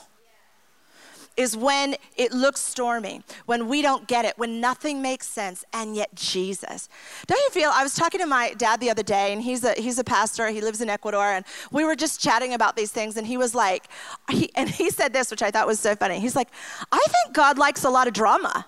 is 1.36 1.56
when 1.56 1.96
it 2.16 2.32
looks 2.32 2.60
stormy, 2.60 3.22
when 3.46 3.68
we 3.68 3.82
don't 3.82 4.06
get 4.06 4.24
it, 4.24 4.38
when 4.38 4.60
nothing 4.60 5.02
makes 5.02 5.28
sense, 5.28 5.64
and 5.72 5.94
yet 5.94 6.14
Jesus. 6.14 6.88
Don't 7.26 7.38
you 7.38 7.50
feel? 7.50 7.70
I 7.72 7.82
was 7.82 7.94
talking 7.94 8.20
to 8.20 8.26
my 8.26 8.54
dad 8.54 8.80
the 8.80 8.90
other 8.90 9.02
day, 9.02 9.32
and 9.32 9.42
he's 9.42 9.64
a 9.64 9.72
he's 9.74 9.98
a 9.98 10.04
pastor. 10.04 10.48
He 10.48 10.60
lives 10.60 10.80
in 10.80 10.88
Ecuador, 10.88 11.24
and 11.24 11.44
we 11.70 11.84
were 11.84 11.96
just 11.96 12.20
chatting 12.20 12.54
about 12.54 12.76
these 12.76 12.90
things, 12.90 13.16
and 13.16 13.26
he 13.26 13.36
was 13.36 13.54
like, 13.54 13.88
he, 14.30 14.50
and 14.54 14.68
he 14.68 14.90
said 14.90 15.12
this, 15.12 15.30
which 15.30 15.42
I 15.42 15.50
thought 15.50 15.66
was 15.66 15.80
so 15.80 15.94
funny. 15.94 16.20
He's 16.20 16.36
like, 16.36 16.48
I 16.92 17.04
think 17.08 17.34
God 17.34 17.58
likes 17.58 17.84
a 17.84 17.90
lot 17.90 18.06
of 18.06 18.14
drama. 18.14 18.66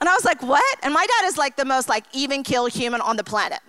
And 0.00 0.08
I 0.08 0.14
was 0.14 0.24
like, 0.24 0.42
what? 0.42 0.76
And 0.82 0.94
my 0.94 1.06
dad 1.06 1.28
is 1.28 1.36
like 1.36 1.56
the 1.56 1.64
most 1.64 1.88
like 1.88 2.04
even 2.12 2.42
kill 2.42 2.66
human 2.66 3.00
on 3.02 3.16
the 3.16 3.24
planet. 3.24 3.60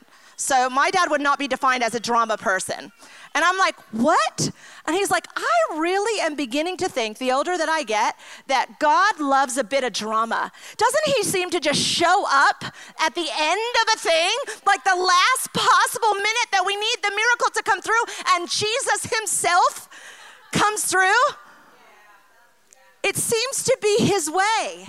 So 0.42 0.70
my 0.70 0.90
dad 0.90 1.10
would 1.12 1.22
not 1.22 1.38
be 1.38 1.48
defined 1.48 1.84
as 1.84 1.94
a 1.94 2.00
drama 2.00 2.36
person. 2.36 2.92
And 3.34 3.46
I'm 3.46 3.58
like, 3.58 3.76
what? 3.92 4.50
And 4.86 4.96
he's 4.96 5.12
like, 5.12 5.28
I 5.36 5.78
really 5.78 6.20
am 6.22 6.36
beginning 6.36 6.78
to 6.78 6.90
think, 6.90 7.20
the 7.20 7.32
older 7.32 7.58
that 7.58 7.70
I 7.70 7.84
get, 7.84 8.16
that 8.48 8.80
God 8.80 9.20
loves 9.20 9.58
a 9.58 9.64
bit 9.64 9.84
of 9.84 9.94
drama. 9.94 10.52
Doesn't 10.78 11.16
he 11.16 11.24
seem 11.24 11.50
to 11.52 11.60
just 11.60 11.80
show 11.80 12.26
up 12.28 12.66
at 13.00 13.16
the 13.16 13.28
end 13.40 13.76
of 13.84 13.94
a 13.96 14.00
thing, 14.00 14.36
like 14.66 14.84
the 14.84 14.96
last 14.96 15.54
possible 15.54 16.16
minute 16.16 16.50
that 16.52 16.64
we 16.66 16.76
need 16.76 16.98
the 17.04 17.12
miracle 17.12 17.52
to 17.54 17.64
come 17.64 17.82
through, 17.82 18.04
and 18.30 18.50
Jesus 18.50 19.06
himself 19.16 19.88
comes 20.52 20.86
through? 20.86 21.24
It 23.04 23.16
seems 23.16 23.64
to 23.64 23.78
be 23.82 24.06
his 24.06 24.30
way. 24.30 24.88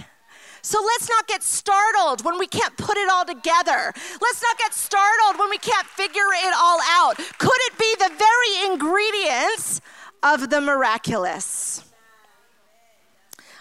So 0.62 0.81
let's 0.81 1.09
not 1.09 1.26
get 1.26 1.42
startled 1.42 2.25
when 2.25 2.38
we 2.38 2.47
can't 2.47 2.76
put 2.76 2.97
it 2.97 3.11
all 3.11 3.25
together. 3.25 3.92
Let's 4.21 4.42
not 4.42 4.59
get 4.59 4.73
startled 4.73 5.38
when 5.38 5.50
we 5.50 5.59
can't 5.59 5.87
figure 5.88 6.31
it 6.33 6.54
all 6.57 6.78
out. 6.88 7.16
Could 7.16 7.61
it 7.69 7.78
be 7.78 7.95
the 7.99 8.11
very 8.16 8.73
ingredients 8.73 9.81
of 10.23 10.50
the 10.50 10.61
miraculous? 10.61 11.85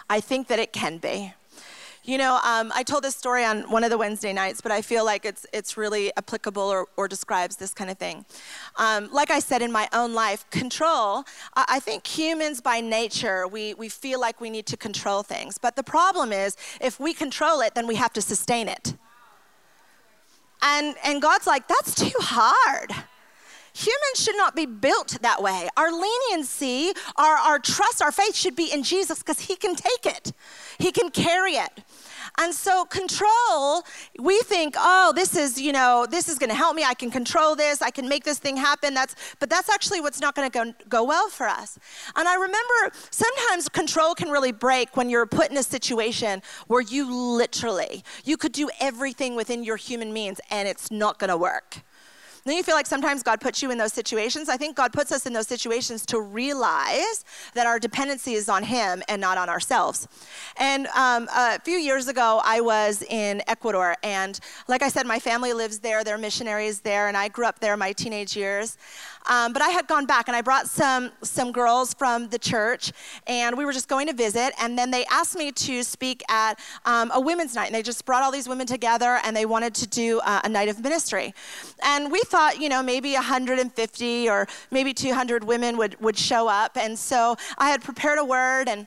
I 0.08 0.20
think 0.20 0.46
that 0.48 0.60
it 0.60 0.72
can 0.72 0.98
be. 0.98 1.34
You 2.04 2.18
know, 2.18 2.40
um, 2.42 2.72
I 2.74 2.82
told 2.82 3.04
this 3.04 3.14
story 3.14 3.44
on 3.44 3.70
one 3.70 3.84
of 3.84 3.90
the 3.90 3.96
Wednesday 3.96 4.32
nights, 4.32 4.60
but 4.60 4.72
I 4.72 4.82
feel 4.82 5.04
like 5.04 5.24
it's, 5.24 5.46
it's 5.52 5.76
really 5.76 6.10
applicable 6.16 6.64
or, 6.64 6.88
or 6.96 7.06
describes 7.06 7.56
this 7.56 7.72
kind 7.72 7.90
of 7.90 7.96
thing. 7.96 8.24
Um, 8.74 9.08
like 9.12 9.30
I 9.30 9.38
said 9.38 9.62
in 9.62 9.70
my 9.70 9.88
own 9.92 10.12
life, 10.12 10.48
control, 10.50 11.24
I, 11.54 11.64
I 11.68 11.80
think 11.80 12.04
humans 12.04 12.60
by 12.60 12.80
nature, 12.80 13.46
we, 13.46 13.74
we 13.74 13.88
feel 13.88 14.20
like 14.20 14.40
we 14.40 14.50
need 14.50 14.66
to 14.66 14.76
control 14.76 15.22
things. 15.22 15.58
But 15.58 15.76
the 15.76 15.84
problem 15.84 16.32
is, 16.32 16.56
if 16.80 16.98
we 16.98 17.14
control 17.14 17.60
it, 17.60 17.76
then 17.76 17.86
we 17.86 17.94
have 17.94 18.12
to 18.14 18.20
sustain 18.20 18.66
it. 18.66 18.94
And, 20.60 20.96
and 21.04 21.22
God's 21.22 21.46
like, 21.46 21.68
that's 21.68 21.94
too 21.94 22.18
hard. 22.18 22.90
Humans 23.74 24.22
should 24.22 24.36
not 24.36 24.54
be 24.54 24.66
built 24.66 25.18
that 25.22 25.42
way. 25.42 25.68
Our 25.76 25.92
leniency, 25.92 26.92
our, 27.16 27.36
our 27.36 27.58
trust, 27.58 28.02
our 28.02 28.12
faith 28.12 28.34
should 28.34 28.54
be 28.54 28.70
in 28.70 28.82
Jesus 28.82 29.20
because 29.20 29.40
He 29.40 29.56
can 29.56 29.74
take 29.74 30.04
it, 30.04 30.32
He 30.78 30.92
can 30.92 31.10
carry 31.10 31.52
it. 31.52 31.82
And 32.38 32.54
so 32.54 32.84
control, 32.86 33.82
we 34.18 34.40
think, 34.40 34.74
oh, 34.78 35.12
this 35.14 35.36
is, 35.36 35.60
you 35.60 35.72
know, 35.72 36.06
this 36.10 36.28
is 36.28 36.38
going 36.38 36.50
to 36.50 36.56
help 36.56 36.74
me. 36.74 36.84
I 36.84 36.94
can 36.94 37.10
control 37.10 37.54
this. 37.54 37.82
I 37.82 37.90
can 37.90 38.08
make 38.08 38.24
this 38.24 38.38
thing 38.38 38.56
happen. 38.56 38.94
That's, 38.94 39.14
but 39.38 39.50
that's 39.50 39.68
actually 39.68 40.00
what's 40.00 40.20
not 40.20 40.34
going 40.34 40.50
to 40.50 40.74
go, 40.88 41.04
well 41.04 41.28
for 41.28 41.46
us. 41.46 41.78
And 42.16 42.26
I 42.26 42.34
remember 42.34 42.96
sometimes 43.10 43.68
control 43.68 44.14
can 44.14 44.30
really 44.30 44.52
break 44.52 44.96
when 44.96 45.10
you're 45.10 45.26
put 45.26 45.50
in 45.50 45.56
a 45.56 45.62
situation 45.62 46.42
where 46.68 46.80
you 46.80 47.12
literally, 47.12 48.04
you 48.24 48.36
could 48.36 48.52
do 48.52 48.70
everything 48.80 49.36
within 49.36 49.62
your 49.62 49.76
human 49.76 50.12
means 50.12 50.40
and 50.50 50.68
it's 50.68 50.90
not 50.90 51.18
going 51.18 51.30
to 51.30 51.36
work. 51.36 51.82
Then 52.44 52.56
you 52.56 52.62
feel 52.62 52.74
like 52.74 52.86
sometimes 52.86 53.22
God 53.22 53.40
puts 53.40 53.62
you 53.62 53.70
in 53.70 53.78
those 53.78 53.92
situations. 53.92 54.48
I 54.48 54.56
think 54.56 54.76
God 54.76 54.92
puts 54.92 55.12
us 55.12 55.26
in 55.26 55.32
those 55.32 55.46
situations 55.46 56.04
to 56.06 56.20
realize 56.20 57.24
that 57.54 57.66
our 57.66 57.78
dependency 57.78 58.34
is 58.34 58.48
on 58.48 58.64
Him 58.64 59.02
and 59.08 59.20
not 59.20 59.38
on 59.38 59.48
ourselves. 59.48 60.08
And 60.56 60.86
um, 60.88 61.28
a 61.34 61.60
few 61.60 61.78
years 61.78 62.08
ago, 62.08 62.40
I 62.44 62.60
was 62.60 63.02
in 63.02 63.42
Ecuador. 63.46 63.96
And 64.02 64.38
like 64.66 64.82
I 64.82 64.88
said, 64.88 65.06
my 65.06 65.20
family 65.20 65.52
lives 65.52 65.78
there, 65.78 66.02
they're 66.02 66.18
missionaries 66.18 66.80
there, 66.80 67.08
and 67.08 67.16
I 67.16 67.28
grew 67.28 67.46
up 67.46 67.60
there 67.60 67.76
my 67.76 67.92
teenage 67.92 68.36
years. 68.36 68.76
Um, 69.26 69.52
but 69.52 69.62
I 69.62 69.68
had 69.68 69.86
gone 69.86 70.06
back 70.06 70.28
and 70.28 70.36
I 70.36 70.40
brought 70.40 70.68
some, 70.68 71.10
some 71.22 71.52
girls 71.52 71.94
from 71.94 72.28
the 72.28 72.38
church, 72.38 72.92
and 73.26 73.56
we 73.56 73.64
were 73.64 73.72
just 73.72 73.88
going 73.88 74.06
to 74.08 74.12
visit. 74.12 74.52
And 74.60 74.78
then 74.78 74.90
they 74.90 75.04
asked 75.06 75.36
me 75.36 75.52
to 75.52 75.82
speak 75.82 76.22
at 76.28 76.58
um, 76.84 77.10
a 77.14 77.20
women's 77.20 77.54
night. 77.54 77.66
And 77.66 77.74
they 77.74 77.82
just 77.82 78.04
brought 78.04 78.22
all 78.22 78.32
these 78.32 78.48
women 78.48 78.66
together 78.66 79.20
and 79.24 79.36
they 79.36 79.46
wanted 79.46 79.74
to 79.74 79.86
do 79.86 80.20
uh, 80.20 80.40
a 80.44 80.48
night 80.48 80.68
of 80.68 80.80
ministry. 80.80 81.34
And 81.82 82.10
we 82.10 82.20
thought, 82.20 82.60
you 82.60 82.68
know, 82.68 82.82
maybe 82.82 83.14
150 83.14 84.28
or 84.28 84.46
maybe 84.70 84.92
200 84.94 85.44
women 85.44 85.76
would, 85.76 86.00
would 86.00 86.16
show 86.16 86.48
up. 86.48 86.76
And 86.76 86.98
so 86.98 87.36
I 87.58 87.70
had 87.70 87.82
prepared 87.82 88.18
a 88.18 88.24
word 88.24 88.68
and 88.68 88.86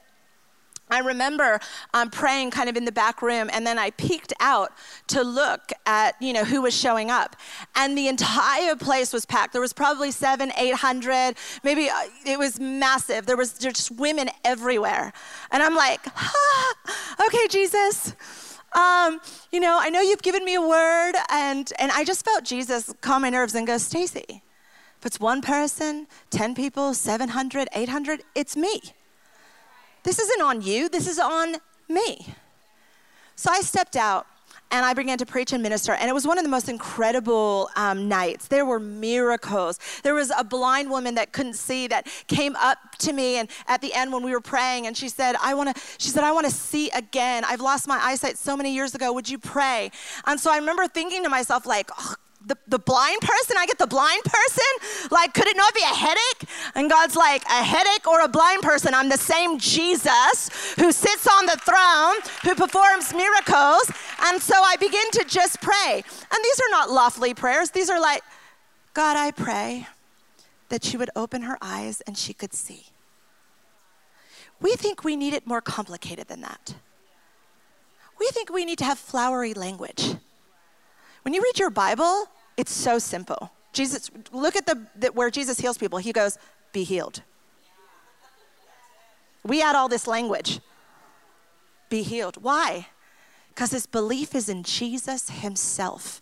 I 0.89 0.99
remember 0.99 1.59
um, 1.93 2.11
praying 2.11 2.51
kind 2.51 2.69
of 2.69 2.77
in 2.77 2.85
the 2.85 2.91
back 2.91 3.21
room, 3.21 3.49
and 3.51 3.65
then 3.65 3.79
I 3.79 3.89
peeked 3.91 4.33
out 4.39 4.71
to 5.07 5.23
look 5.23 5.71
at 5.85 6.15
you 6.21 6.31
know 6.31 6.43
who 6.43 6.61
was 6.61 6.75
showing 6.75 7.09
up, 7.09 7.35
and 7.75 7.97
the 7.97 8.07
entire 8.07 8.75
place 8.75 9.11
was 9.11 9.25
packed. 9.25 9.53
There 9.53 9.61
was 9.61 9.73
probably 9.73 10.11
seven, 10.11 10.51
eight 10.57 10.75
hundred, 10.75 11.35
maybe 11.63 11.89
uh, 11.89 11.95
it 12.25 12.37
was 12.37 12.59
massive. 12.59 13.25
There 13.25 13.37
was 13.37 13.53
just 13.53 13.91
women 13.91 14.29
everywhere, 14.43 15.11
and 15.51 15.63
I'm 15.63 15.75
like, 15.75 16.01
ah, 16.15 16.75
okay, 17.27 17.47
Jesus. 17.49 18.15
Um, 18.75 19.21
you 19.53 19.61
know, 19.61 19.77
I 19.79 19.89
know 19.89 20.01
you've 20.01 20.21
given 20.21 20.43
me 20.43 20.55
a 20.55 20.61
word, 20.61 21.13
and, 21.31 21.71
and 21.79 21.91
I 21.93 22.03
just 22.03 22.25
felt 22.25 22.43
Jesus 22.43 22.93
calm 22.99 23.21
my 23.21 23.29
nerves 23.29 23.55
and 23.55 23.65
go, 23.65 23.77
Stacy, 23.77 24.43
if 24.99 25.05
it's 25.05 25.17
one 25.17 25.41
person, 25.41 26.07
10 26.31 26.55
people, 26.55 26.93
700, 26.93 27.69
800, 27.73 28.23
it's 28.35 28.57
me. 28.57 28.81
This 30.05 30.19
isn't 30.19 30.41
on 30.41 30.61
you, 30.61 30.87
this 30.87 31.07
is 31.07 31.17
on 31.17 31.55
me. 31.89 32.27
So 33.35 33.51
I 33.51 33.61
stepped 33.61 33.95
out 33.95 34.27
and 34.69 34.85
I 34.85 34.93
began 34.93 35.17
to 35.17 35.25
preach 35.25 35.51
and 35.51 35.63
minister. 35.63 35.93
And 35.93 36.07
it 36.07 36.13
was 36.13 36.27
one 36.27 36.37
of 36.37 36.43
the 36.43 36.49
most 36.49 36.69
incredible 36.69 37.69
um, 37.75 38.07
nights. 38.07 38.47
There 38.47 38.67
were 38.67 38.79
miracles. 38.79 39.79
There 40.03 40.13
was 40.13 40.31
a 40.37 40.43
blind 40.43 40.91
woman 40.91 41.15
that 41.15 41.33
couldn't 41.33 41.55
see 41.55 41.87
that 41.87 42.07
came 42.27 42.55
up 42.55 42.77
to 42.99 43.13
me, 43.13 43.37
and 43.37 43.49
at 43.67 43.81
the 43.81 43.93
end 43.93 44.13
when 44.13 44.21
we 44.23 44.31
were 44.31 44.41
praying, 44.41 44.85
and 44.85 44.95
she 44.95 45.09
said, 45.09 45.35
"I 45.41 45.53
want 45.53 45.75
to." 45.75 45.81
She 45.97 46.09
said, 46.09 46.23
"I 46.23 46.31
want 46.31 46.45
to 46.45 46.51
see 46.51 46.89
again. 46.91 47.43
I've 47.43 47.61
lost 47.61 47.87
my 47.87 47.99
eyesight 48.01 48.37
so 48.37 48.55
many 48.55 48.73
years 48.73 48.95
ago. 48.95 49.11
Would 49.13 49.29
you 49.29 49.39
pray?" 49.39 49.91
And 50.25 50.39
so 50.39 50.51
I 50.51 50.57
remember 50.57 50.87
thinking 50.87 51.23
to 51.23 51.29
myself, 51.29 51.65
like. 51.65 51.89
Oh, 51.99 52.15
the, 52.45 52.57
the 52.67 52.79
blind 52.79 53.21
person, 53.21 53.55
I 53.57 53.65
get 53.65 53.77
the 53.77 53.87
blind 53.87 54.23
person? 54.23 55.09
Like, 55.11 55.33
could 55.33 55.47
it 55.47 55.57
not 55.57 55.73
be 55.73 55.81
a 55.81 55.95
headache? 55.95 56.49
And 56.75 56.89
God's 56.89 57.15
like, 57.15 57.43
a 57.45 57.63
headache 57.63 58.07
or 58.07 58.21
a 58.21 58.27
blind 58.27 58.61
person? 58.61 58.93
I'm 58.93 59.09
the 59.09 59.17
same 59.17 59.57
Jesus 59.57 60.49
who 60.77 60.91
sits 60.91 61.27
on 61.27 61.45
the 61.45 61.59
throne, 61.63 62.15
who 62.43 62.55
performs 62.55 63.13
miracles. 63.13 63.91
And 64.21 64.41
so 64.41 64.55
I 64.55 64.75
begin 64.79 65.09
to 65.11 65.25
just 65.27 65.61
pray. 65.61 65.93
And 65.93 66.43
these 66.43 66.59
are 66.59 66.71
not 66.71 66.91
lofty 66.91 67.33
prayers. 67.33 67.71
These 67.71 67.89
are 67.89 67.99
like, 67.99 68.23
God, 68.93 69.17
I 69.17 69.31
pray 69.31 69.87
that 70.69 70.83
she 70.83 70.97
would 70.97 71.09
open 71.15 71.43
her 71.43 71.57
eyes 71.61 72.01
and 72.01 72.17
she 72.17 72.33
could 72.33 72.53
see. 72.53 72.85
We 74.61 74.75
think 74.75 75.03
we 75.03 75.15
need 75.15 75.33
it 75.33 75.45
more 75.45 75.61
complicated 75.61 76.27
than 76.27 76.41
that. 76.41 76.75
We 78.19 78.27
think 78.27 78.49
we 78.49 78.65
need 78.65 78.77
to 78.77 78.85
have 78.85 78.97
flowery 78.97 79.53
language. 79.53 80.15
When 81.23 81.33
you 81.33 81.41
read 81.41 81.59
your 81.59 81.69
Bible, 81.69 82.29
it's 82.57 82.71
so 82.71 82.99
simple. 82.99 83.51
Jesus, 83.73 84.09
look 84.31 84.55
at 84.55 84.65
the, 84.65 84.87
the, 84.95 85.07
where 85.11 85.29
Jesus 85.29 85.59
heals 85.59 85.77
people. 85.77 85.99
He 85.99 86.13
goes, 86.13 86.37
"Be 86.71 86.83
healed." 86.83 87.21
We 89.43 89.61
add 89.61 89.75
all 89.75 89.87
this 89.87 90.07
language. 90.07 90.59
Be 91.89 92.01
healed. 92.01 92.37
Why? 92.41 92.87
Because 93.49 93.71
his 93.71 93.85
belief 93.85 94.33
is 94.33 94.49
in 94.49 94.63
Jesus 94.63 95.29
himself 95.29 96.19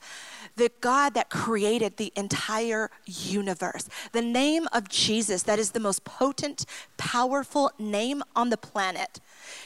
the 0.55 0.71
God 0.81 1.13
that 1.15 1.29
created 1.29 1.97
the 1.97 2.11
entire 2.15 2.89
universe. 3.05 3.89
The 4.11 4.21
name 4.21 4.67
of 4.71 4.89
Jesus, 4.89 5.43
that 5.43 5.59
is 5.59 5.71
the 5.71 5.79
most 5.79 6.03
potent, 6.03 6.65
powerful 6.97 7.71
name 7.79 8.23
on 8.35 8.49
the 8.49 8.57
planet, 8.57 9.19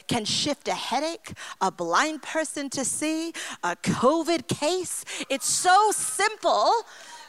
can 0.06 0.24
shift 0.24 0.68
a 0.68 0.74
headache, 0.74 1.32
a 1.60 1.70
blind 1.70 2.22
person 2.22 2.70
to 2.70 2.84
see, 2.84 3.32
a 3.62 3.76
COVID 3.76 4.48
case. 4.48 5.04
It's 5.28 5.48
so 5.48 5.90
simple 5.92 6.72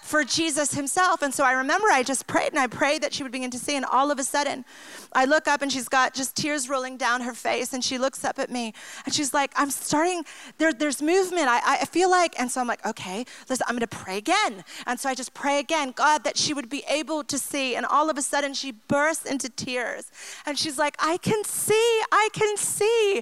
for 0.01 0.23
Jesus 0.23 0.73
himself. 0.73 1.21
And 1.21 1.33
so 1.33 1.43
I 1.43 1.53
remember 1.53 1.87
I 1.91 2.03
just 2.03 2.27
prayed 2.27 2.49
and 2.49 2.59
I 2.59 2.67
prayed 2.67 3.03
that 3.03 3.13
she 3.13 3.23
would 3.23 3.31
begin 3.31 3.51
to 3.51 3.59
see. 3.59 3.75
And 3.75 3.85
all 3.85 4.11
of 4.11 4.19
a 4.19 4.23
sudden, 4.23 4.65
I 5.13 5.25
look 5.25 5.47
up 5.47 5.61
and 5.61 5.71
she's 5.71 5.87
got 5.87 6.13
just 6.13 6.35
tears 6.35 6.69
rolling 6.69 6.97
down 6.97 7.21
her 7.21 7.33
face. 7.33 7.73
And 7.73 7.83
she 7.83 7.97
looks 7.97 8.23
up 8.23 8.39
at 8.39 8.49
me 8.49 8.73
and 9.05 9.13
she's 9.13 9.33
like, 9.33 9.51
I'm 9.55 9.69
starting, 9.69 10.23
there, 10.57 10.73
there's 10.73 11.01
movement. 11.01 11.47
I, 11.47 11.61
I 11.81 11.85
feel 11.85 12.09
like, 12.09 12.39
and 12.39 12.49
so 12.49 12.61
I'm 12.61 12.67
like, 12.67 12.85
okay, 12.85 13.25
listen, 13.49 13.65
I'm 13.67 13.75
going 13.75 13.87
to 13.87 13.87
pray 13.87 14.17
again. 14.17 14.63
And 14.87 14.99
so 14.99 15.09
I 15.09 15.15
just 15.15 15.33
pray 15.33 15.59
again, 15.59 15.91
God, 15.95 16.23
that 16.23 16.37
she 16.37 16.53
would 16.53 16.69
be 16.69 16.83
able 16.89 17.23
to 17.25 17.37
see. 17.37 17.75
And 17.75 17.85
all 17.85 18.09
of 18.09 18.17
a 18.17 18.21
sudden, 18.21 18.53
she 18.53 18.71
bursts 18.71 19.25
into 19.25 19.49
tears. 19.49 20.11
And 20.45 20.57
she's 20.57 20.77
like, 20.77 20.95
I 20.99 21.17
can 21.17 21.43
see, 21.43 22.01
I 22.11 22.29
can 22.33 22.57
see. 22.57 23.21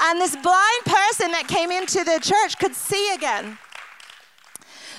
And 0.00 0.20
this 0.20 0.36
blind 0.36 0.84
person 0.84 1.30
that 1.32 1.46
came 1.48 1.70
into 1.70 2.04
the 2.04 2.18
church 2.20 2.58
could 2.58 2.74
see 2.74 3.14
again. 3.14 3.58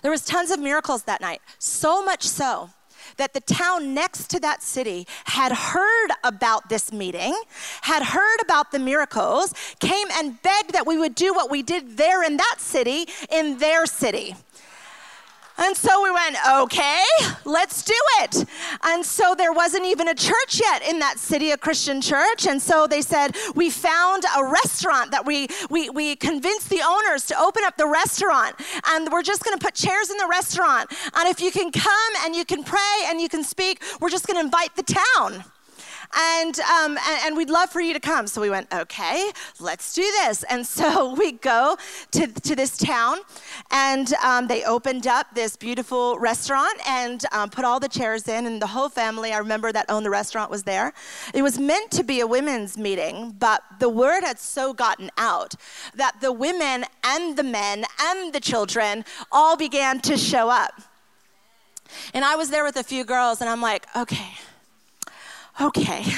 There 0.05 0.11
was 0.11 0.23
tons 0.23 0.51
of 0.51 0.59
miracles 0.59 1.01
that 1.05 1.19
night, 1.19 1.41
so 1.57 2.05
much 2.05 2.21
so 2.21 2.69
that 3.17 3.33
the 3.33 3.39
town 3.39 3.95
next 3.95 4.29
to 4.29 4.39
that 4.39 4.61
city 4.61 5.07
had 5.23 5.51
heard 5.51 6.11
about 6.23 6.69
this 6.69 6.93
meeting, 6.93 7.33
had 7.81 8.03
heard 8.03 8.39
about 8.43 8.71
the 8.71 8.77
miracles, 8.77 9.51
came 9.79 10.07
and 10.13 10.39
begged 10.43 10.73
that 10.73 10.85
we 10.85 10.99
would 10.99 11.15
do 11.15 11.33
what 11.33 11.49
we 11.49 11.63
did 11.63 11.97
there 11.97 12.21
in 12.21 12.37
that 12.37 12.57
city 12.59 13.07
in 13.31 13.57
their 13.57 13.87
city. 13.87 14.35
And 15.57 15.75
so 15.75 16.03
we 16.03 16.11
went, 16.11 16.35
okay, 16.49 17.01
let's 17.45 17.83
do 17.83 17.93
it. 18.21 18.45
And 18.83 19.05
so 19.05 19.35
there 19.37 19.53
wasn't 19.53 19.85
even 19.85 20.09
a 20.09 20.15
church 20.15 20.59
yet 20.59 20.81
in 20.87 20.99
that 20.99 21.17
city, 21.17 21.51
a 21.51 21.57
Christian 21.57 22.01
church. 22.01 22.45
And 22.45 22.61
so 22.61 22.87
they 22.87 23.01
said, 23.01 23.35
we 23.55 23.69
found 23.69 24.23
a 24.37 24.43
restaurant 24.45 25.11
that 25.11 25.25
we, 25.25 25.47
we, 25.69 25.89
we 25.89 26.15
convinced 26.15 26.69
the 26.69 26.81
owners 26.85 27.25
to 27.27 27.39
open 27.39 27.63
up 27.63 27.77
the 27.77 27.87
restaurant. 27.87 28.55
And 28.87 29.11
we're 29.11 29.23
just 29.23 29.43
going 29.43 29.57
to 29.57 29.63
put 29.63 29.75
chairs 29.75 30.09
in 30.09 30.17
the 30.17 30.27
restaurant. 30.27 30.91
And 31.15 31.29
if 31.29 31.39
you 31.39 31.51
can 31.51 31.71
come 31.71 32.13
and 32.23 32.35
you 32.35 32.43
can 32.45 32.63
pray 32.63 33.03
and 33.05 33.21
you 33.21 33.29
can 33.29 33.43
speak, 33.43 33.81
we're 34.01 34.09
just 34.09 34.27
going 34.27 34.37
to 34.37 34.43
invite 34.43 34.75
the 34.75 34.83
town 34.83 35.43
and, 36.13 36.59
um, 36.59 36.97
and, 36.97 37.19
and, 37.25 37.37
we'd 37.37 37.49
love 37.49 37.69
for 37.69 37.81
you 37.81 37.93
to 37.93 37.99
come. 37.99 38.27
So 38.27 38.41
we 38.41 38.49
went, 38.49 38.73
okay, 38.73 39.31
let's 39.59 39.93
do 39.93 40.01
this. 40.01 40.43
And 40.43 40.65
so 40.75 41.13
we 41.13 41.33
go 41.33 41.77
to, 42.11 42.27
to 42.27 42.55
this 42.55 42.77
town, 42.77 43.19
and 43.71 44.13
um, 44.23 44.47
they 44.47 44.63
opened 44.63 45.07
up 45.07 45.33
this 45.33 45.55
beautiful 45.55 46.17
restaurant 46.19 46.79
and 46.87 47.23
um, 47.31 47.49
put 47.49 47.65
all 47.65 47.79
the 47.79 47.89
chairs 47.89 48.27
in, 48.27 48.45
and 48.45 48.61
the 48.61 48.67
whole 48.67 48.89
family, 48.89 49.33
I 49.33 49.37
remember 49.37 49.71
that 49.71 49.85
owned 49.89 50.05
the 50.05 50.09
restaurant, 50.09 50.51
was 50.51 50.63
there. 50.63 50.93
It 51.33 51.41
was 51.41 51.59
meant 51.59 51.91
to 51.91 52.03
be 52.03 52.19
a 52.19 52.27
women's 52.27 52.77
meeting, 52.77 53.35
but 53.37 53.63
the 53.79 53.89
word 53.89 54.21
had 54.23 54.39
so 54.39 54.73
gotten 54.73 55.09
out 55.17 55.55
that 55.95 56.21
the 56.21 56.31
women 56.31 56.85
and 57.03 57.37
the 57.37 57.43
men 57.43 57.85
and 58.01 58.33
the 58.33 58.39
children 58.39 59.05
all 59.31 59.57
began 59.57 59.99
to 60.01 60.17
show 60.17 60.49
up. 60.49 60.81
And 62.13 62.25
I 62.25 62.35
was 62.35 62.49
there 62.49 62.63
with 62.63 62.77
a 62.77 62.83
few 62.83 63.03
girls, 63.03 63.41
and 63.41 63.49
I'm 63.49 63.61
like, 63.61 63.85
okay 63.95 64.35
okay, 65.59 66.05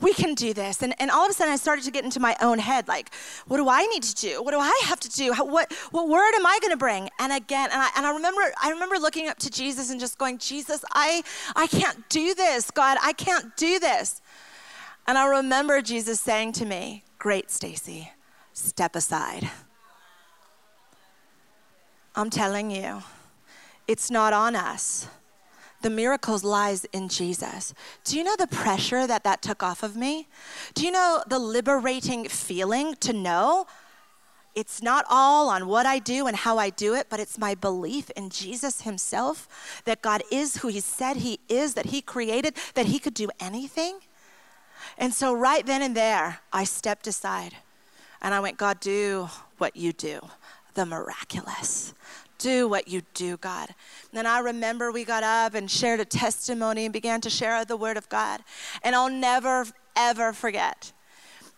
we 0.00 0.12
can 0.12 0.34
do 0.34 0.52
this. 0.52 0.82
And, 0.82 0.94
and 1.00 1.10
all 1.10 1.24
of 1.24 1.30
a 1.30 1.34
sudden, 1.34 1.52
I 1.52 1.56
started 1.56 1.84
to 1.84 1.90
get 1.90 2.04
into 2.04 2.20
my 2.20 2.36
own 2.40 2.58
head 2.58 2.88
like, 2.88 3.14
what 3.46 3.56
do 3.58 3.68
I 3.68 3.86
need 3.86 4.02
to 4.04 4.14
do? 4.14 4.42
What 4.42 4.52
do 4.52 4.58
I 4.58 4.80
have 4.84 5.00
to 5.00 5.10
do? 5.10 5.32
How, 5.32 5.44
what, 5.44 5.72
what 5.90 6.08
word 6.08 6.34
am 6.34 6.46
I 6.46 6.58
going 6.60 6.72
to 6.72 6.76
bring? 6.76 7.08
And 7.18 7.32
again, 7.32 7.70
and 7.72 7.80
I, 7.80 7.90
and 7.96 8.06
I, 8.06 8.12
remember, 8.12 8.42
I 8.62 8.70
remember 8.70 8.96
looking 8.98 9.28
up 9.28 9.38
to 9.38 9.50
Jesus 9.50 9.90
and 9.90 10.00
just 10.00 10.18
going, 10.18 10.38
Jesus, 10.38 10.84
I, 10.92 11.22
I 11.56 11.66
can't 11.66 12.08
do 12.08 12.34
this. 12.34 12.70
God, 12.70 12.98
I 13.02 13.12
can't 13.12 13.56
do 13.56 13.78
this. 13.78 14.20
And 15.06 15.18
I 15.18 15.26
remember 15.26 15.82
Jesus 15.82 16.20
saying 16.20 16.52
to 16.52 16.64
me, 16.64 17.04
Great, 17.18 17.50
Stacy, 17.50 18.10
step 18.52 18.96
aside. 18.96 19.50
I'm 22.16 22.30
telling 22.30 22.70
you, 22.70 23.02
it's 23.88 24.10
not 24.10 24.32
on 24.32 24.54
us 24.54 25.08
the 25.84 25.90
miracles 25.90 26.42
lies 26.42 26.86
in 26.94 27.10
Jesus. 27.10 27.74
Do 28.04 28.16
you 28.16 28.24
know 28.24 28.36
the 28.38 28.46
pressure 28.46 29.06
that 29.06 29.22
that 29.24 29.42
took 29.42 29.62
off 29.62 29.82
of 29.82 29.96
me? 29.96 30.26
Do 30.72 30.82
you 30.86 30.90
know 30.90 31.22
the 31.28 31.38
liberating 31.38 32.26
feeling 32.26 32.94
to 33.00 33.12
know 33.12 33.66
it's 34.54 34.80
not 34.80 35.04
all 35.10 35.50
on 35.50 35.66
what 35.66 35.84
I 35.84 35.98
do 35.98 36.26
and 36.26 36.36
how 36.36 36.56
I 36.56 36.70
do 36.70 36.94
it, 36.94 37.08
but 37.10 37.20
it's 37.20 37.36
my 37.36 37.54
belief 37.54 38.08
in 38.16 38.30
Jesus 38.30 38.80
Himself 38.80 39.82
that 39.84 40.00
God 40.00 40.22
is 40.32 40.58
who 40.58 40.68
He 40.68 40.80
said 40.80 41.18
He 41.18 41.38
is, 41.50 41.74
that 41.74 41.86
He 41.86 42.00
created, 42.00 42.56
that 42.72 42.86
He 42.86 42.98
could 42.98 43.14
do 43.14 43.28
anything? 43.38 43.98
And 44.96 45.12
so, 45.12 45.34
right 45.34 45.66
then 45.66 45.82
and 45.82 45.94
there, 45.94 46.38
I 46.50 46.64
stepped 46.64 47.06
aside 47.06 47.56
and 48.22 48.32
I 48.32 48.40
went, 48.40 48.56
God, 48.56 48.80
do 48.80 49.28
what 49.58 49.76
you 49.76 49.92
do, 49.92 50.20
the 50.72 50.86
miraculous 50.86 51.92
do 52.38 52.68
what 52.68 52.88
you 52.88 53.02
do, 53.14 53.36
God. 53.36 53.74
And 54.12 54.26
I 54.26 54.40
remember 54.40 54.90
we 54.90 55.04
got 55.04 55.22
up 55.22 55.54
and 55.54 55.70
shared 55.70 56.00
a 56.00 56.04
testimony 56.04 56.84
and 56.84 56.92
began 56.92 57.20
to 57.22 57.30
share 57.30 57.64
the 57.64 57.76
word 57.76 57.96
of 57.96 58.08
God. 58.08 58.42
And 58.82 58.94
I'll 58.94 59.10
never, 59.10 59.66
ever 59.96 60.32
forget. 60.32 60.92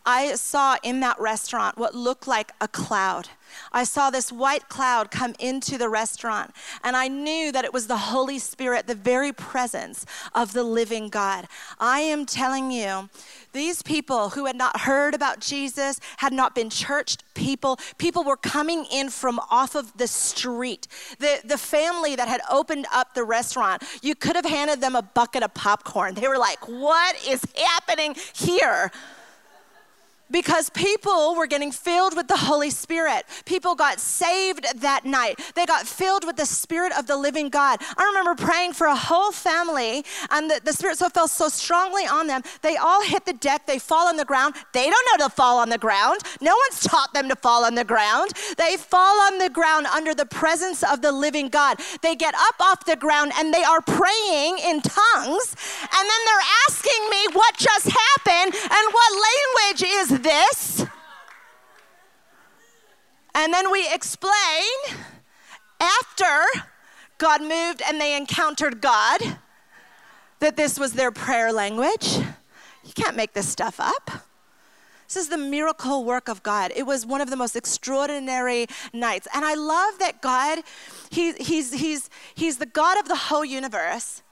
I 0.05 0.37
saw 0.37 0.77
in 0.85 1.01
that 1.01 1.21
restaurant 1.21 1.77
what 1.77 1.95
looked 1.95 2.29
like 2.29 2.53
a 2.61 2.69
cloud. 2.69 3.29
I 3.73 3.85
saw 3.85 4.11
this 4.11 4.33
white 4.33 4.69
cloud 4.69 5.11
come 5.11 5.35
into 5.39 5.79
the 5.79 5.89
restaurant, 5.89 6.53
and 6.83 6.97
I 6.97 7.09
knew 7.09 7.53
that 7.53 7.65
it 7.65 7.73
was 7.73 7.87
the 7.87 7.97
Holy 7.97 8.39
Spirit, 8.39 8.87
the 8.87 8.95
very 8.95 9.33
presence 9.33 10.07
of 10.35 10.53
the 10.53 10.63
living 10.63 11.09
God. 11.09 11.47
I 11.79 12.01
am 12.01 12.27
telling 12.27 12.71
you, 12.71 13.09
these 13.53 13.83
people 13.83 14.31
who 14.31 14.47
had 14.47 14.57
not 14.57 14.81
heard 14.81 15.15
about 15.15 15.41
Jesus, 15.41 16.01
had 16.19 16.33
not 16.33 16.55
been 16.55 16.71
churched 16.71 17.23
people, 17.35 17.79
people 17.99 18.23
were 18.23 18.37
coming 18.37 18.85
in 18.93 19.09
from 19.09 19.41
off 19.51 19.75
of 19.75 19.97
the 19.97 20.07
street. 20.07 20.89
The, 21.19 21.41
the 21.45 21.59
family 21.59 22.17
that 22.17 22.29
had 22.29 22.41
opened 22.51 22.87
up 22.93 23.15
the 23.15 23.25
restaurant, 23.25 23.83
you 24.03 24.15
could 24.15 24.37
have 24.37 24.45
handed 24.45 24.81
them 24.81 24.95
a 24.95 25.03
bucket 25.03 25.43
of 25.43 25.55
popcorn. 25.55 26.15
They 26.15 26.29
were 26.29 26.39
like, 26.39 26.59
What 26.69 27.17
is 27.27 27.43
happening 27.57 28.15
here? 28.35 28.91
Because 30.31 30.71
people 30.71 31.35
were 31.35 31.47
getting 31.47 31.71
filled 31.71 32.17
with 32.17 32.29
the 32.29 32.37
Holy 32.37 32.71
Spirit. 32.71 33.25
People 33.45 33.75
got 33.75 34.01
saved 34.01 34.67
that 34.81 35.05
night. 35.05 35.41
They 35.55 35.67
got 35.67 35.87
filled 35.87 36.25
with 36.25 36.37
the 36.37 36.47
Spirit 36.47 36.93
of 36.99 37.07
the 37.07 37.17
living 37.17 37.49
God. 37.49 37.81
I 37.97 38.05
remember 38.05 38.35
praying 38.35 38.73
for 38.73 38.87
a 38.87 38.97
whole 38.97 39.33
family, 39.33 40.05
and 40.31 40.51
the, 40.51 40.61
the 40.65 40.73
Spirit 40.73 40.99
so 40.99 41.09
fell 41.09 41.29
so 41.29 41.49
strongly 41.49 42.07
on 42.07 42.27
them. 42.27 42.43
They 42.63 42.77
all 42.77 43.03
hit 43.03 43.25
the 43.25 43.33
deck, 43.33 43.67
they 43.67 43.79
fall 43.79 44.09
on 44.09 44.17
the 44.17 44.25
ground. 44.25 44.55
They 44.73 44.91
don't 44.91 45.07
know 45.19 45.27
to 45.27 45.33
fall 45.33 45.59
on 45.59 45.69
the 45.69 45.79
ground. 45.79 46.21
No 46.41 46.55
one's 46.69 46.81
taught 46.81 47.13
them 47.15 47.29
to 47.29 47.37
fall 47.37 47.65
on 47.65 47.75
the 47.75 47.85
ground. 47.85 48.33
They 48.57 48.77
fall 48.77 49.21
on 49.21 49.39
the 49.39 49.51
ground 49.51 49.87
under 49.87 50.15
the 50.15 50.27
presence 50.27 50.83
of 50.83 51.03
the 51.03 51.13
living 51.13 51.49
God. 51.49 51.81
They 52.03 52.17
get 52.17 52.35
up 52.35 52.61
off 52.61 52.85
the 52.85 52.97
ground 52.97 53.33
and 53.37 53.53
they 53.53 53.63
are 53.63 53.81
praying 53.81 54.59
in 54.59 54.81
tongues, 54.81 55.57
and 55.83 56.05
then 56.11 56.21
they're 56.27 56.49
asking 56.69 57.11
me 57.11 57.27
what 57.33 57.57
just 57.57 57.89
happened 57.91 58.55
and 58.55 58.93
what 58.93 59.13
language 59.13 59.83
is 59.87 60.16
this. 60.19 60.85
And 63.35 63.53
then 63.53 63.71
we 63.71 63.87
explain 63.93 64.33
after 65.81 66.61
God 67.19 67.43
moved 67.43 67.83
and 67.87 68.01
they 68.01 68.17
encountered 68.17 68.81
God 68.81 69.21
that 70.41 70.57
this 70.57 70.79
was 70.79 70.93
their 70.93 71.11
prayer 71.11 71.53
language. 71.53 72.17
You 72.17 72.93
can't 72.95 73.17
make 73.17 73.33
this 73.33 73.49
stuff 73.49 73.81
up. 73.81 74.11
This 75.07 75.17
is 75.17 75.29
the 75.29 75.39
miracle 75.39 76.05
work 76.05 76.29
of 76.29 76.43
God. 76.43 76.73
It 76.75 76.85
was 76.85 77.07
one 77.07 77.21
of 77.21 77.31
the 77.31 77.37
most 77.37 77.55
extraordinary 77.55 78.67
nights. 78.93 79.29
And 79.35 79.45
I 79.45 79.55
love 79.55 79.99
that 80.01 80.21
God, 80.21 80.59
he, 81.11 81.33
he's, 81.35 81.73
he's, 81.73 82.11
he's 82.35 82.59
the 82.59 82.67
God 82.67 82.99
of 82.99 83.07
the 83.07 83.17
whole 83.17 83.45
universe 83.45 84.23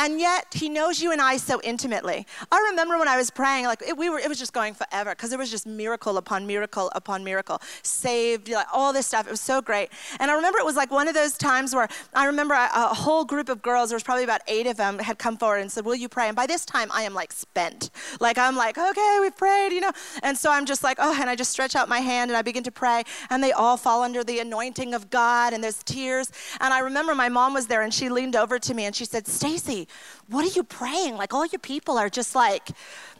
and 0.00 0.18
yet 0.18 0.46
he 0.54 0.70
knows 0.70 1.02
you 1.02 1.12
and 1.12 1.20
I 1.20 1.36
so 1.36 1.60
intimately. 1.62 2.26
I 2.50 2.68
remember 2.70 2.98
when 2.98 3.06
I 3.06 3.18
was 3.18 3.30
praying, 3.30 3.66
like 3.66 3.82
it, 3.86 3.98
we 3.98 4.08
were, 4.08 4.18
it 4.18 4.30
was 4.30 4.38
just 4.38 4.54
going 4.54 4.72
forever 4.72 5.10
because 5.10 5.28
there 5.28 5.38
was 5.38 5.50
just 5.50 5.66
miracle 5.66 6.16
upon 6.16 6.46
miracle 6.46 6.90
upon 6.94 7.22
miracle, 7.22 7.60
saved, 7.82 8.48
like 8.48 8.66
all 8.72 8.94
this 8.94 9.06
stuff. 9.06 9.26
It 9.26 9.30
was 9.30 9.42
so 9.42 9.60
great. 9.60 9.90
And 10.18 10.30
I 10.30 10.34
remember 10.34 10.58
it 10.58 10.64
was 10.64 10.74
like 10.74 10.90
one 10.90 11.06
of 11.06 11.12
those 11.12 11.36
times 11.36 11.74
where 11.74 11.86
I 12.14 12.24
remember 12.24 12.54
a, 12.54 12.70
a 12.72 12.94
whole 12.94 13.26
group 13.26 13.50
of 13.50 13.60
girls, 13.60 13.90
there 13.90 13.96
was 13.96 14.02
probably 14.02 14.24
about 14.24 14.40
eight 14.46 14.66
of 14.66 14.78
them, 14.78 14.98
had 14.98 15.18
come 15.18 15.36
forward 15.36 15.58
and 15.58 15.70
said, 15.70 15.84
"Will 15.84 15.94
you 15.94 16.08
pray?" 16.08 16.28
And 16.28 16.36
by 16.36 16.46
this 16.46 16.64
time, 16.64 16.88
I 16.94 17.02
am 17.02 17.12
like 17.12 17.30
spent. 17.30 17.90
Like 18.20 18.38
I'm 18.38 18.56
like, 18.56 18.78
okay, 18.78 19.18
we've 19.20 19.36
prayed, 19.36 19.72
you 19.72 19.82
know. 19.82 19.92
And 20.22 20.36
so 20.36 20.50
I'm 20.50 20.64
just 20.64 20.82
like, 20.82 20.96
oh, 20.98 21.14
and 21.20 21.28
I 21.28 21.36
just 21.36 21.50
stretch 21.50 21.76
out 21.76 21.90
my 21.90 22.00
hand 22.00 22.30
and 22.30 22.38
I 22.38 22.42
begin 22.42 22.62
to 22.62 22.72
pray, 22.72 23.02
and 23.28 23.44
they 23.44 23.52
all 23.52 23.76
fall 23.76 24.02
under 24.02 24.24
the 24.24 24.38
anointing 24.38 24.94
of 24.94 25.10
God, 25.10 25.52
and 25.52 25.62
there's 25.62 25.82
tears. 25.82 26.32
And 26.58 26.72
I 26.72 26.78
remember 26.78 27.14
my 27.14 27.28
mom 27.28 27.52
was 27.52 27.66
there, 27.66 27.82
and 27.82 27.92
she 27.92 28.08
leaned 28.08 28.34
over 28.34 28.58
to 28.58 28.72
me 28.72 28.86
and 28.86 28.96
she 28.96 29.04
said, 29.04 29.28
"Stacy." 29.28 29.88
What 30.30 30.44
are 30.44 30.54
you 30.54 30.62
praying? 30.62 31.16
Like 31.16 31.34
all 31.34 31.44
your 31.44 31.58
people 31.58 31.98
are 31.98 32.08
just 32.08 32.36
like, 32.36 32.70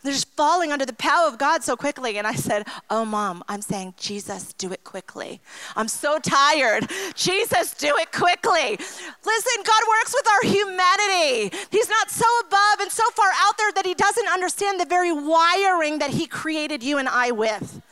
they're 0.03 0.13
just 0.13 0.35
falling 0.37 0.71
under 0.71 0.87
the 0.87 0.93
power 0.93 1.27
of 1.27 1.39
God 1.39 1.65
so 1.65 1.77
quickly. 1.77 2.19
And 2.19 2.27
I 2.27 2.35
said, 2.35 2.67
Oh, 2.89 3.05
mom, 3.05 3.43
I'm 3.49 3.63
saying, 3.63 3.95
Jesus, 3.97 4.53
do 4.55 4.73
it 4.73 4.85
quickly. 4.85 5.41
I'm 5.77 5.89
so 5.89 6.19
tired. 6.21 6.89
Jesus, 7.15 7.75
do 7.75 7.93
it 7.99 8.13
quickly. 8.13 8.79
Listen, 9.25 9.63
God 9.65 9.83
works 9.89 10.15
with 10.15 10.27
our 10.29 10.51
humanity. 10.51 11.57
He's 11.71 11.89
not 11.89 12.11
so 12.11 12.25
above 12.47 12.81
and 12.81 12.91
so 12.91 13.05
far 13.11 13.31
out 13.35 13.59
there 13.59 13.73
that 13.73 13.87
He 13.87 13.95
doesn't 13.95 14.29
understand 14.29 14.81
the 14.81 14.87
very 14.87 15.13
wiring 15.13 15.99
that 15.99 16.11
He 16.11 16.27
created 16.27 16.83
you 16.83 16.99
and 16.99 17.09
I 17.09 17.33
with. 17.33 17.83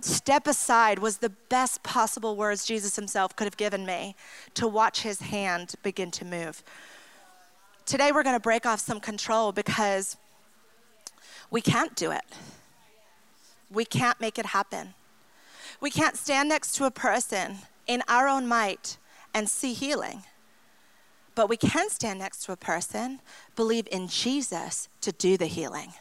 Step 0.00 0.46
aside 0.46 0.98
was 0.98 1.18
the 1.18 1.30
best 1.30 1.82
possible 1.82 2.36
words 2.36 2.66
Jesus 2.66 2.96
Himself 2.96 3.34
could 3.36 3.44
have 3.44 3.56
given 3.56 3.86
me 3.86 4.16
to 4.54 4.68
watch 4.68 5.02
His 5.02 5.20
hand 5.20 5.74
begin 5.82 6.10
to 6.12 6.24
move. 6.24 6.62
Today 7.92 8.10
we're 8.10 8.22
going 8.22 8.36
to 8.36 8.40
break 8.40 8.64
off 8.64 8.80
some 8.80 9.00
control 9.00 9.52
because 9.52 10.16
we 11.50 11.60
can't 11.60 11.94
do 11.94 12.10
it. 12.10 12.24
We 13.70 13.84
can't 13.84 14.18
make 14.18 14.38
it 14.38 14.46
happen. 14.46 14.94
We 15.78 15.90
can't 15.90 16.16
stand 16.16 16.48
next 16.48 16.72
to 16.76 16.86
a 16.86 16.90
person 16.90 17.58
in 17.86 18.02
our 18.08 18.28
own 18.28 18.46
might 18.46 18.96
and 19.34 19.46
see 19.46 19.74
healing. 19.74 20.22
But 21.34 21.50
we 21.50 21.58
can 21.58 21.90
stand 21.90 22.20
next 22.20 22.46
to 22.46 22.52
a 22.52 22.56
person, 22.56 23.20
believe 23.56 23.86
in 23.92 24.08
Jesus 24.08 24.88
to 25.02 25.12
do 25.12 25.36
the 25.36 25.44
healing, 25.44 25.92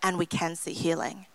and 0.00 0.18
we 0.18 0.26
can 0.26 0.54
see 0.54 0.74
healing. 0.74 1.26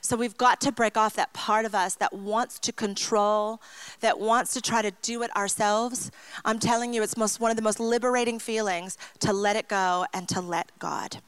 So 0.00 0.16
we've 0.16 0.36
got 0.36 0.60
to 0.62 0.72
break 0.72 0.96
off 0.96 1.14
that 1.14 1.32
part 1.32 1.64
of 1.64 1.74
us 1.74 1.94
that 1.96 2.12
wants 2.12 2.58
to 2.60 2.72
control, 2.72 3.60
that 4.00 4.18
wants 4.18 4.54
to 4.54 4.60
try 4.60 4.82
to 4.82 4.92
do 5.02 5.22
it 5.22 5.34
ourselves. 5.36 6.10
I'm 6.44 6.58
telling 6.58 6.94
you, 6.94 7.02
it's 7.02 7.16
most, 7.16 7.40
one 7.40 7.50
of 7.50 7.56
the 7.56 7.62
most 7.62 7.80
liberating 7.80 8.38
feelings 8.38 8.96
to 9.20 9.32
let 9.32 9.56
it 9.56 9.68
go 9.68 10.06
and 10.12 10.28
to 10.28 10.40
let 10.40 10.70
God. 10.78 11.18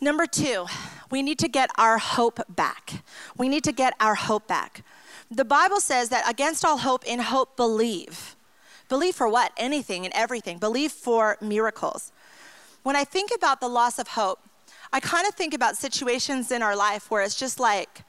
Number 0.00 0.26
two, 0.26 0.66
we 1.10 1.22
need 1.22 1.38
to 1.40 1.48
get 1.48 1.70
our 1.76 1.98
hope 1.98 2.40
back. 2.48 3.02
We 3.36 3.48
need 3.48 3.64
to 3.64 3.72
get 3.72 3.94
our 4.00 4.14
hope 4.14 4.48
back. 4.48 4.82
the 5.30 5.44
Bible 5.44 5.80
says 5.80 6.08
that 6.08 6.28
against 6.28 6.64
all 6.64 6.78
hope, 6.78 7.04
in 7.04 7.20
hope, 7.20 7.56
believe. 7.56 8.34
Believe 8.88 9.14
for 9.14 9.28
what? 9.28 9.52
Anything 9.56 10.04
and 10.04 10.14
everything. 10.14 10.58
Believe 10.58 10.90
for 10.90 11.36
miracles. 11.40 12.12
When 12.82 12.96
I 12.96 13.04
think 13.04 13.30
about 13.34 13.60
the 13.60 13.68
loss 13.68 13.98
of 13.98 14.08
hope, 14.08 14.40
I 14.92 15.00
kind 15.00 15.26
of 15.26 15.34
think 15.34 15.54
about 15.54 15.76
situations 15.76 16.50
in 16.50 16.62
our 16.62 16.74
life 16.74 17.10
where 17.10 17.22
it's 17.22 17.36
just 17.36 17.60
like, 17.60 18.02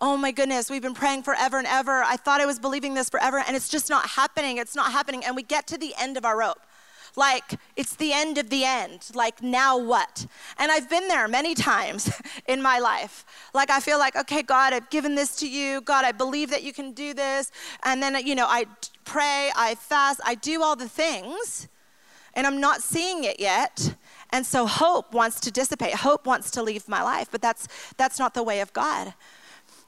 oh 0.00 0.16
my 0.16 0.32
goodness, 0.32 0.70
we've 0.70 0.82
been 0.82 0.94
praying 0.94 1.22
forever 1.22 1.58
and 1.58 1.66
ever. 1.66 2.02
I 2.02 2.16
thought 2.16 2.40
I 2.40 2.46
was 2.46 2.58
believing 2.58 2.94
this 2.94 3.08
forever, 3.08 3.42
and 3.46 3.56
it's 3.56 3.68
just 3.68 3.90
not 3.90 4.08
happening. 4.10 4.58
It's 4.58 4.74
not 4.74 4.92
happening. 4.92 5.24
And 5.24 5.36
we 5.36 5.42
get 5.42 5.66
to 5.68 5.78
the 5.78 5.94
end 5.98 6.16
of 6.16 6.24
our 6.24 6.38
rope. 6.38 6.60
Like, 7.16 7.56
it's 7.76 7.96
the 7.96 8.12
end 8.12 8.38
of 8.38 8.50
the 8.50 8.64
end. 8.64 9.10
Like, 9.14 9.42
now 9.42 9.76
what? 9.76 10.26
And 10.58 10.70
I've 10.70 10.88
been 10.88 11.08
there 11.08 11.26
many 11.26 11.54
times 11.70 12.10
in 12.46 12.62
my 12.62 12.78
life. 12.78 13.24
Like, 13.52 13.70
I 13.70 13.80
feel 13.80 13.98
like, 13.98 14.16
okay, 14.16 14.42
God, 14.42 14.72
I've 14.72 14.90
given 14.90 15.14
this 15.14 15.36
to 15.36 15.48
you. 15.48 15.80
God, 15.80 16.04
I 16.04 16.12
believe 16.12 16.50
that 16.50 16.62
you 16.62 16.72
can 16.72 16.92
do 16.92 17.14
this. 17.14 17.50
And 17.82 18.02
then, 18.02 18.26
you 18.26 18.34
know, 18.34 18.46
I 18.46 18.66
pray, 19.04 19.50
I 19.56 19.74
fast, 19.74 20.20
I 20.24 20.34
do 20.34 20.62
all 20.62 20.76
the 20.76 20.88
things, 20.88 21.68
and 22.34 22.46
I'm 22.46 22.60
not 22.60 22.82
seeing 22.82 23.24
it 23.24 23.40
yet. 23.40 23.94
And 24.32 24.46
so 24.46 24.66
hope 24.66 25.12
wants 25.12 25.40
to 25.40 25.50
dissipate. 25.50 25.94
Hope 25.94 26.26
wants 26.26 26.50
to 26.52 26.62
leave 26.62 26.88
my 26.88 27.02
life, 27.02 27.28
but 27.30 27.42
that's 27.42 27.66
that's 27.96 28.18
not 28.18 28.34
the 28.34 28.42
way 28.42 28.60
of 28.60 28.72
God. 28.72 29.14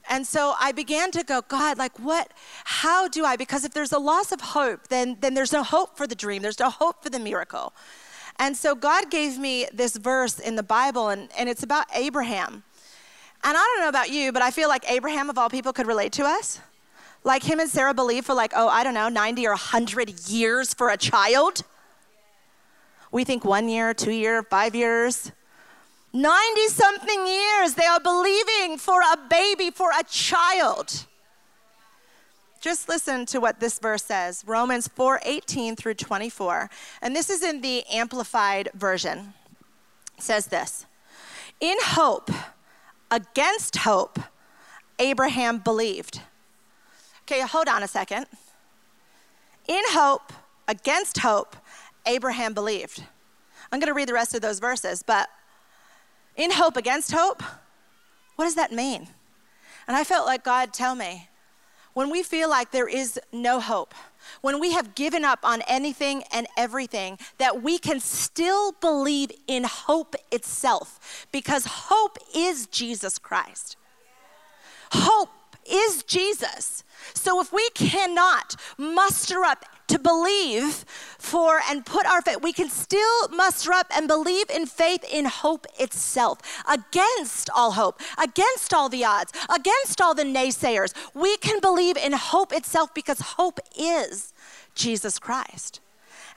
And 0.08 0.26
so 0.26 0.54
I 0.58 0.72
began 0.72 1.10
to 1.12 1.22
go, 1.22 1.42
God, 1.42 1.78
like 1.78 1.98
what, 1.98 2.32
how 2.64 3.08
do 3.08 3.24
I? 3.24 3.36
Because 3.36 3.64
if 3.64 3.72
there's 3.72 3.92
a 3.92 3.98
loss 3.98 4.32
of 4.32 4.40
hope, 4.40 4.88
then, 4.88 5.16
then 5.20 5.34
there's 5.34 5.52
no 5.52 5.62
hope 5.62 5.96
for 5.96 6.06
the 6.06 6.14
dream, 6.14 6.42
there's 6.42 6.58
no 6.58 6.70
hope 6.70 7.02
for 7.02 7.10
the 7.10 7.18
miracle. 7.18 7.72
And 8.38 8.56
so 8.56 8.74
God 8.74 9.10
gave 9.10 9.38
me 9.38 9.66
this 9.72 9.96
verse 9.96 10.38
in 10.38 10.56
the 10.56 10.62
Bible, 10.62 11.10
and, 11.10 11.28
and 11.38 11.48
it's 11.48 11.62
about 11.62 11.86
Abraham. 11.94 12.64
And 13.44 13.56
I 13.56 13.60
don't 13.60 13.80
know 13.80 13.88
about 13.88 14.10
you, 14.10 14.32
but 14.32 14.42
I 14.42 14.50
feel 14.50 14.68
like 14.68 14.90
Abraham, 14.90 15.28
of 15.28 15.38
all 15.38 15.50
people, 15.50 15.72
could 15.72 15.86
relate 15.86 16.12
to 16.12 16.24
us. 16.24 16.60
Like 17.24 17.42
him 17.42 17.60
and 17.60 17.68
Sarah 17.68 17.94
believed 17.94 18.26
for, 18.26 18.34
like, 18.34 18.52
oh, 18.56 18.68
I 18.68 18.84
don't 18.84 18.94
know, 18.94 19.08
90 19.08 19.46
or 19.46 19.50
100 19.50 20.28
years 20.28 20.74
for 20.74 20.88
a 20.90 20.96
child. 20.96 21.62
We 23.12 23.24
think 23.24 23.44
one 23.44 23.68
year, 23.68 23.92
two 23.92 24.10
year, 24.10 24.42
five 24.42 24.74
years. 24.74 25.30
90 26.14 26.68
something 26.68 27.26
years 27.26 27.74
they 27.74 27.86
are 27.86 28.00
believing 28.00 28.78
for 28.78 29.00
a 29.00 29.16
baby, 29.28 29.70
for 29.70 29.90
a 29.90 30.02
child. 30.04 31.06
Just 32.60 32.88
listen 32.88 33.26
to 33.26 33.40
what 33.40 33.60
this 33.60 33.78
verse 33.78 34.04
says 34.04 34.44
Romans 34.46 34.88
4 34.88 35.20
18 35.24 35.76
through 35.76 35.94
24. 35.94 36.70
And 37.02 37.14
this 37.14 37.28
is 37.28 37.42
in 37.42 37.60
the 37.60 37.84
Amplified 37.92 38.70
Version. 38.74 39.34
It 40.16 40.22
says 40.22 40.46
this 40.46 40.86
In 41.60 41.76
hope, 41.80 42.30
against 43.10 43.78
hope, 43.78 44.18
Abraham 44.98 45.58
believed. 45.58 46.20
Okay, 47.24 47.40
hold 47.40 47.68
on 47.68 47.82
a 47.82 47.88
second. 47.88 48.26
In 49.68 49.82
hope, 49.88 50.32
against 50.68 51.18
hope, 51.18 51.56
Abraham 52.06 52.54
believed. 52.54 53.04
I'm 53.70 53.80
going 53.80 53.88
to 53.88 53.94
read 53.94 54.08
the 54.08 54.14
rest 54.14 54.34
of 54.34 54.40
those 54.42 54.58
verses, 54.58 55.02
but 55.02 55.28
in 56.36 56.52
hope 56.52 56.76
against 56.76 57.12
hope, 57.12 57.42
what 58.36 58.44
does 58.44 58.54
that 58.54 58.72
mean? 58.72 59.08
And 59.86 59.96
I 59.96 60.04
felt 60.04 60.26
like 60.26 60.44
God 60.44 60.72
tell 60.72 60.94
me, 60.94 61.28
when 61.94 62.10
we 62.10 62.22
feel 62.22 62.48
like 62.48 62.70
there 62.70 62.88
is 62.88 63.20
no 63.32 63.60
hope, 63.60 63.94
when 64.40 64.58
we 64.58 64.72
have 64.72 64.94
given 64.94 65.24
up 65.24 65.40
on 65.42 65.62
anything 65.68 66.22
and 66.32 66.46
everything, 66.56 67.18
that 67.38 67.62
we 67.62 67.78
can 67.78 68.00
still 68.00 68.72
believe 68.72 69.30
in 69.46 69.64
hope 69.64 70.14
itself 70.30 71.26
because 71.32 71.66
hope 71.66 72.16
is 72.34 72.66
Jesus 72.66 73.18
Christ. 73.18 73.76
Hope 74.92 75.30
is 75.70 76.02
Jesus. 76.02 76.84
So 77.14 77.40
if 77.40 77.52
we 77.52 77.68
cannot 77.74 78.56
muster 78.78 79.44
up 79.44 79.64
to 79.92 79.98
believe 79.98 80.86
for 81.18 81.60
and 81.68 81.84
put 81.84 82.06
our 82.06 82.22
faith, 82.22 82.42
we 82.42 82.52
can 82.52 82.70
still 82.70 83.28
muster 83.28 83.72
up 83.72 83.86
and 83.94 84.08
believe 84.08 84.48
in 84.48 84.64
faith 84.64 85.04
in 85.04 85.26
hope 85.26 85.66
itself 85.78 86.38
against 86.66 87.50
all 87.54 87.72
hope, 87.72 88.00
against 88.16 88.72
all 88.72 88.88
the 88.88 89.04
odds, 89.04 89.32
against 89.54 90.00
all 90.00 90.14
the 90.14 90.24
naysayers. 90.24 90.94
We 91.14 91.36
can 91.36 91.60
believe 91.60 91.98
in 91.98 92.12
hope 92.12 92.54
itself 92.54 92.94
because 92.94 93.20
hope 93.20 93.60
is 93.78 94.32
Jesus 94.74 95.18
Christ. 95.18 95.80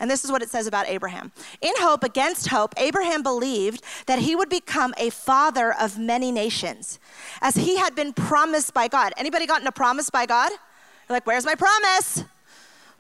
And 0.02 0.12
this 0.12 0.26
is 0.26 0.32
what 0.34 0.42
it 0.42 0.50
says 0.50 0.68
about 0.68 0.90
Abraham. 0.90 1.32
In 1.62 1.72
hope, 1.78 2.04
against 2.04 2.50
hope, 2.50 2.74
Abraham 2.76 3.24
believed 3.24 3.82
that 4.08 4.20
he 4.20 4.36
would 4.36 4.50
become 4.50 4.94
a 4.98 5.10
father 5.10 5.74
of 5.74 5.98
many 5.98 6.34
nations, 6.34 7.00
as 7.42 7.56
he 7.56 7.78
had 7.78 7.96
been 7.96 8.12
promised 8.12 8.74
by 8.74 8.90
God. 8.90 9.14
Anybody 9.16 9.46
gotten 9.46 9.68
a 9.68 9.72
promise 9.72 10.10
by 10.10 10.26
God? 10.26 10.52
You're 10.52 11.16
like, 11.16 11.26
where's 11.26 11.46
my 11.46 11.56
promise? 11.56 12.26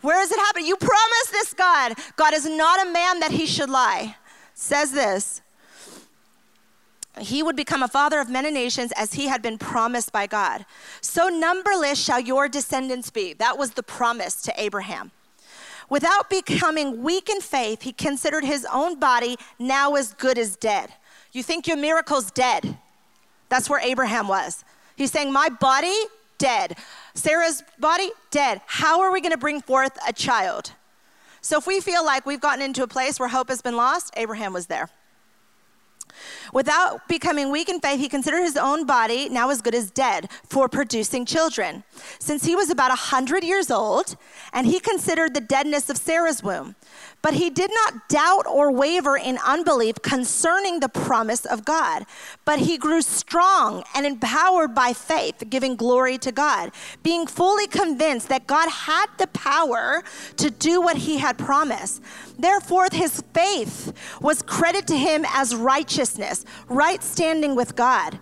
Where 0.05 0.21
is 0.21 0.31
it 0.31 0.37
happening? 0.37 0.67
You 0.67 0.75
promised 0.75 1.31
this, 1.31 1.53
God. 1.53 1.93
God 2.15 2.33
is 2.35 2.45
not 2.45 2.85
a 2.85 2.91
man 2.91 3.19
that 3.21 3.31
he 3.31 3.47
should 3.47 3.71
lie. 3.71 4.15
Says 4.53 4.91
this. 4.91 5.41
He 7.19 7.41
would 7.41 7.55
become 7.55 7.81
a 7.81 7.87
father 7.87 8.19
of 8.19 8.29
many 8.29 8.51
nations 8.51 8.91
as 8.95 9.13
he 9.13 9.27
had 9.27 9.41
been 9.41 9.57
promised 9.57 10.11
by 10.11 10.27
God. 10.27 10.65
So 11.01 11.29
numberless 11.29 11.97
shall 11.97 12.19
your 12.19 12.47
descendants 12.47 13.09
be. 13.09 13.33
That 13.33 13.57
was 13.57 13.71
the 13.71 13.81
promise 13.81 14.43
to 14.43 14.53
Abraham. 14.61 15.11
Without 15.89 16.29
becoming 16.29 17.01
weak 17.01 17.27
in 17.27 17.41
faith, 17.41 17.81
he 17.81 17.91
considered 17.91 18.43
his 18.43 18.67
own 18.71 18.99
body 18.99 19.37
now 19.57 19.95
as 19.95 20.13
good 20.13 20.37
as 20.37 20.55
dead. 20.55 20.93
You 21.31 21.41
think 21.41 21.67
your 21.67 21.77
miracle's 21.77 22.29
dead. 22.29 22.77
That's 23.49 23.69
where 23.69 23.79
Abraham 23.79 24.27
was. 24.27 24.63
He's 24.95 25.11
saying, 25.11 25.31
My 25.31 25.49
body, 25.49 25.95
dead. 26.37 26.77
Sarah's 27.15 27.63
body, 27.79 28.11
dead. 28.29 28.61
How 28.65 29.01
are 29.01 29.11
we 29.11 29.21
going 29.21 29.31
to 29.31 29.37
bring 29.37 29.61
forth 29.61 29.97
a 30.07 30.13
child? 30.13 30.73
So 31.41 31.57
if 31.57 31.65
we 31.65 31.79
feel 31.79 32.05
like 32.05 32.25
we've 32.25 32.41
gotten 32.41 32.63
into 32.63 32.83
a 32.83 32.87
place 32.87 33.19
where 33.19 33.29
hope 33.29 33.49
has 33.49 33.61
been 33.61 33.77
lost, 33.77 34.13
Abraham 34.17 34.53
was 34.53 34.67
there. 34.67 34.89
Without 36.53 37.07
becoming 37.07 37.51
weak 37.51 37.69
in 37.69 37.79
faith, 37.79 37.99
he 37.99 38.07
considered 38.07 38.41
his 38.41 38.57
own 38.57 38.85
body 38.85 39.29
now 39.29 39.49
as 39.49 39.61
good 39.61 39.75
as 39.75 39.91
dead 39.91 40.29
for 40.47 40.69
producing 40.69 41.25
children, 41.25 41.83
since 42.19 42.45
he 42.45 42.55
was 42.55 42.69
about 42.69 42.89
a 42.89 43.11
100 43.11 43.43
years 43.43 43.69
old, 43.69 44.15
and 44.53 44.65
he 44.65 44.79
considered 44.79 45.33
the 45.33 45.41
deadness 45.41 45.89
of 45.89 45.97
Sarah's 45.97 46.41
womb. 46.41 46.75
But 47.25 47.33
he 47.33 47.49
did 47.49 47.71
not 47.73 48.07
doubt 48.07 48.45
or 48.45 48.71
waver 48.71 49.17
in 49.17 49.39
unbelief 49.43 49.95
concerning 50.03 50.79
the 50.79 50.89
promise 50.89 51.43
of 51.43 51.65
God, 51.65 52.05
but 52.45 52.59
he 52.59 52.77
grew 52.77 53.01
strong 53.01 53.83
and 53.95 54.05
empowered 54.05 54.75
by 54.75 54.93
faith, 54.93 55.43
giving 55.49 55.75
glory 55.75 56.19
to 56.19 56.31
God, 56.31 56.71
being 57.01 57.25
fully 57.25 57.65
convinced 57.65 58.29
that 58.29 58.45
God 58.45 58.69
had 58.69 59.07
the 59.17 59.25
power 59.25 60.03
to 60.37 60.51
do 60.51 60.79
what 60.79 60.97
he 60.97 61.17
had 61.17 61.39
promised. 61.39 62.03
Therefore, 62.37 62.89
his 62.91 63.23
faith 63.33 63.91
was 64.21 64.43
credited 64.43 64.87
to 64.89 64.95
him 64.95 65.25
as 65.33 65.55
righteousness, 65.55 66.45
right 66.69 67.01
standing 67.01 67.55
with 67.55 67.75
God. 67.75 68.19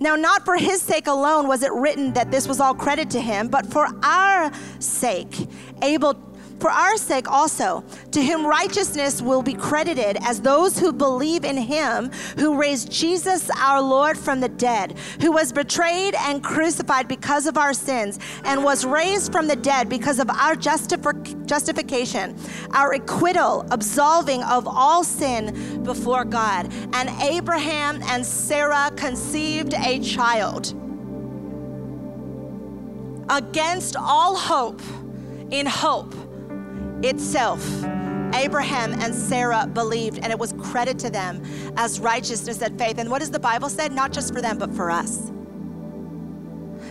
Now, 0.00 0.16
not 0.16 0.44
for 0.44 0.56
his 0.56 0.82
sake 0.82 1.06
alone 1.06 1.46
was 1.46 1.62
it 1.62 1.72
written 1.72 2.14
that 2.14 2.32
this 2.32 2.48
was 2.48 2.58
all 2.58 2.74
credit 2.74 3.10
to 3.10 3.20
him, 3.20 3.46
but 3.46 3.66
for 3.66 3.86
our 4.02 4.50
sake, 4.80 5.46
able 5.82 6.29
for 6.60 6.70
our 6.70 6.96
sake 6.98 7.30
also, 7.30 7.82
to 8.12 8.22
whom 8.22 8.46
righteousness 8.46 9.22
will 9.22 9.42
be 9.42 9.54
credited 9.54 10.18
as 10.22 10.40
those 10.40 10.78
who 10.78 10.92
believe 10.92 11.44
in 11.44 11.56
him 11.56 12.10
who 12.38 12.56
raised 12.56 12.92
Jesus 12.92 13.50
our 13.58 13.80
Lord 13.80 14.18
from 14.18 14.40
the 14.40 14.48
dead, 14.48 14.98
who 15.20 15.32
was 15.32 15.52
betrayed 15.52 16.14
and 16.14 16.44
crucified 16.44 17.08
because 17.08 17.46
of 17.46 17.56
our 17.56 17.72
sins, 17.72 18.18
and 18.44 18.62
was 18.62 18.84
raised 18.84 19.32
from 19.32 19.48
the 19.48 19.56
dead 19.56 19.88
because 19.88 20.18
of 20.18 20.28
our 20.28 20.54
justification, 20.54 22.36
our 22.72 22.92
acquittal, 22.92 23.66
absolving 23.70 24.42
of 24.42 24.68
all 24.68 25.02
sin 25.02 25.82
before 25.82 26.24
God. 26.24 26.70
And 26.92 27.08
Abraham 27.22 28.02
and 28.02 28.24
Sarah 28.24 28.90
conceived 28.96 29.72
a 29.74 29.98
child. 30.00 30.74
Against 33.30 33.96
all 33.96 34.36
hope, 34.36 34.82
in 35.50 35.66
hope 35.66 36.14
itself. 37.02 37.64
Abraham 38.34 38.92
and 38.94 39.14
Sarah 39.14 39.66
believed, 39.66 40.18
and 40.18 40.32
it 40.32 40.38
was 40.38 40.52
credit 40.52 40.98
to 41.00 41.10
them 41.10 41.42
as 41.76 42.00
righteousness 42.00 42.62
and 42.62 42.78
faith. 42.78 42.98
And 42.98 43.10
what 43.10 43.18
does 43.18 43.30
the 43.30 43.40
Bible 43.40 43.68
say? 43.68 43.88
Not 43.88 44.12
just 44.12 44.32
for 44.32 44.40
them, 44.40 44.58
but 44.58 44.72
for 44.74 44.90
us. 44.90 45.32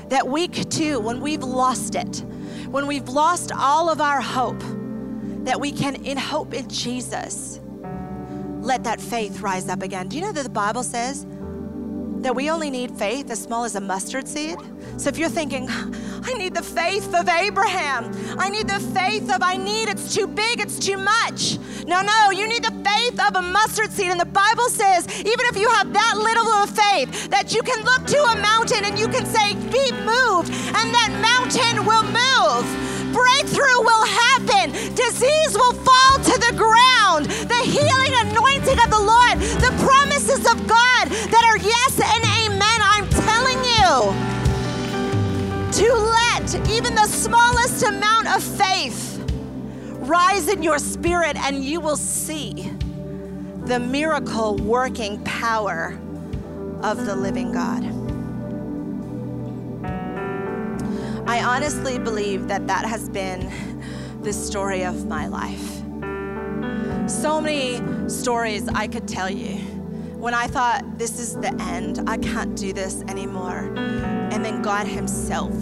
That 0.09 0.27
we 0.27 0.47
too, 0.47 0.99
when 0.99 1.21
we've 1.21 1.43
lost 1.43 1.95
it, 1.95 2.23
when 2.69 2.87
we've 2.87 3.07
lost 3.07 3.51
all 3.51 3.89
of 3.89 4.01
our 4.01 4.21
hope, 4.21 4.61
that 5.45 5.59
we 5.59 5.71
can, 5.71 5.95
in 6.05 6.17
hope 6.17 6.53
in 6.53 6.67
Jesus, 6.67 7.59
let 8.59 8.83
that 8.83 8.99
faith 8.99 9.41
rise 9.41 9.69
up 9.69 9.81
again. 9.81 10.07
Do 10.07 10.17
you 10.17 10.23
know 10.23 10.31
that 10.31 10.43
the 10.43 10.49
Bible 10.49 10.83
says 10.83 11.25
that 12.21 12.35
we 12.35 12.49
only 12.49 12.69
need 12.69 12.91
faith 12.91 13.29
as 13.31 13.41
small 13.41 13.63
as 13.63 13.75
a 13.75 13.81
mustard 13.81 14.27
seed. 14.27 14.57
So 14.97 15.09
if 15.09 15.17
you're 15.17 15.29
thinking, 15.29 15.67
I 15.69 16.33
need 16.37 16.53
the 16.53 16.61
faith 16.61 17.13
of 17.13 17.29
Abraham, 17.29 18.11
I 18.37 18.49
need 18.49 18.67
the 18.67 18.79
faith 18.93 19.31
of 19.33 19.41
I 19.41 19.55
need, 19.55 19.89
it's 19.89 20.13
too 20.13 20.27
big, 20.27 20.59
it's 20.59 20.77
too 20.77 20.97
much. 20.97 21.57
No, 21.85 22.01
no, 22.01 22.31
you 22.31 22.47
need 22.47 22.63
the 22.63 22.75
faith 22.83 23.19
of 23.19 23.35
a 23.35 23.41
mustard 23.41 23.91
seed. 23.91 24.11
And 24.11 24.19
the 24.19 24.25
Bible 24.25 24.69
says, 24.69 25.07
even 25.19 25.45
if 25.47 25.57
you 25.57 25.69
have 25.69 25.93
that 25.93 26.17
little 26.17 26.47
of 26.47 26.69
faith, 26.69 27.29
that 27.29 27.53
you 27.53 27.61
can 27.61 27.83
look 27.85 28.05
to 28.07 28.17
a 28.17 28.41
mountain 28.41 28.83
and 28.83 28.99
you 28.99 29.07
can 29.07 29.25
say, 29.25 29.53
Be 29.71 29.91
moved, 30.03 30.51
and 30.51 30.93
that 30.93 31.11
mountain 31.23 31.85
will 31.85 32.03
move. 32.03 32.89
Breakthrough 33.13 33.81
will 33.81 33.98
smallest 47.29 47.83
amount 47.83 48.27
of 48.27 48.43
faith 48.43 49.23
rise 49.99 50.47
in 50.47 50.63
your 50.63 50.79
spirit, 50.79 51.37
and 51.37 51.63
you 51.63 51.79
will 51.79 51.95
see 51.95 52.71
the 53.65 53.79
miracle 53.79 54.55
working 54.55 55.23
power 55.23 55.99
of 56.81 57.05
the 57.05 57.15
living 57.15 57.51
God. 57.51 57.83
I 61.29 61.43
honestly 61.43 61.99
believe 61.99 62.47
that 62.47 62.65
that 62.65 62.85
has 62.85 63.07
been 63.09 63.51
the 64.23 64.33
story 64.33 64.83
of 64.83 65.05
my 65.05 65.27
life. 65.27 65.83
So 67.07 67.39
many 67.39 67.79
stories 68.09 68.67
I 68.69 68.87
could 68.87 69.07
tell 69.07 69.29
you 69.29 69.57
when 70.17 70.33
I 70.33 70.47
thought 70.47 70.97
this 70.97 71.19
is 71.19 71.35
the 71.35 71.53
end, 71.61 72.09
I 72.09 72.17
can't 72.17 72.57
do 72.57 72.73
this 72.73 73.03
anymore. 73.03 73.71
And 73.77 74.43
then 74.43 74.63
God 74.63 74.87
Himself 74.87 75.53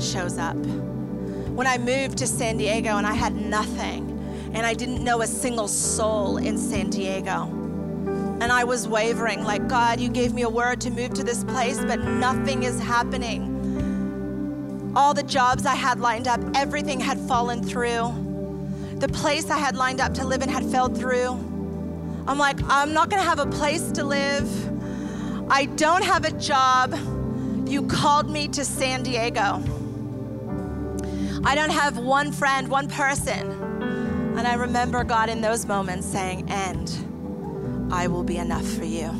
shows 0.00 0.38
up. 0.38 0.56
When 1.54 1.66
I 1.66 1.78
moved 1.78 2.18
to 2.18 2.26
San 2.26 2.56
Diego 2.56 2.96
and 2.96 3.06
I 3.06 3.12
had 3.12 3.34
nothing, 3.34 4.06
and 4.54 4.66
I 4.66 4.74
didn't 4.74 5.04
know 5.04 5.22
a 5.22 5.26
single 5.26 5.68
soul 5.68 6.38
in 6.38 6.56
San 6.56 6.90
Diego. 6.90 7.48
And 8.40 8.44
I 8.44 8.64
was 8.64 8.88
wavering, 8.88 9.44
like, 9.44 9.68
God, 9.68 10.00
you 10.00 10.08
gave 10.08 10.32
me 10.32 10.42
a 10.42 10.48
word 10.48 10.80
to 10.82 10.90
move 10.90 11.12
to 11.14 11.24
this 11.24 11.44
place, 11.44 11.78
but 11.78 12.00
nothing 12.00 12.62
is 12.62 12.80
happening. 12.80 14.92
All 14.96 15.12
the 15.12 15.22
jobs 15.22 15.66
I 15.66 15.74
had 15.74 16.00
lined 16.00 16.26
up, 16.26 16.40
everything 16.54 16.98
had 16.98 17.18
fallen 17.18 17.62
through. 17.62 18.14
The 18.96 19.08
place 19.08 19.50
I 19.50 19.58
had 19.58 19.76
lined 19.76 20.00
up 20.00 20.14
to 20.14 20.26
live 20.26 20.42
in 20.42 20.48
had 20.48 20.64
fell 20.64 20.88
through. 20.88 21.28
I'm 22.26 22.38
like, 22.38 22.58
I'm 22.68 22.92
not 22.92 23.10
gonna 23.10 23.22
have 23.22 23.38
a 23.38 23.46
place 23.46 23.90
to 23.92 24.04
live. 24.04 24.48
I 25.50 25.66
don't 25.66 26.04
have 26.04 26.24
a 26.24 26.32
job. 26.32 26.94
You 27.66 27.86
called 27.86 28.30
me 28.30 28.48
to 28.48 28.64
San 28.64 29.02
Diego. 29.02 29.62
I 31.42 31.54
don't 31.54 31.70
have 31.70 31.96
one 31.96 32.32
friend, 32.32 32.68
one 32.68 32.88
person. 32.88 33.50
And 34.36 34.46
I 34.46 34.54
remember 34.54 35.02
God 35.04 35.28
in 35.28 35.40
those 35.40 35.66
moments 35.66 36.06
saying, 36.06 36.50
And 36.50 37.92
I 37.92 38.06
will 38.06 38.22
be 38.22 38.36
enough 38.36 38.66
for 38.66 38.84
you. 38.84 39.10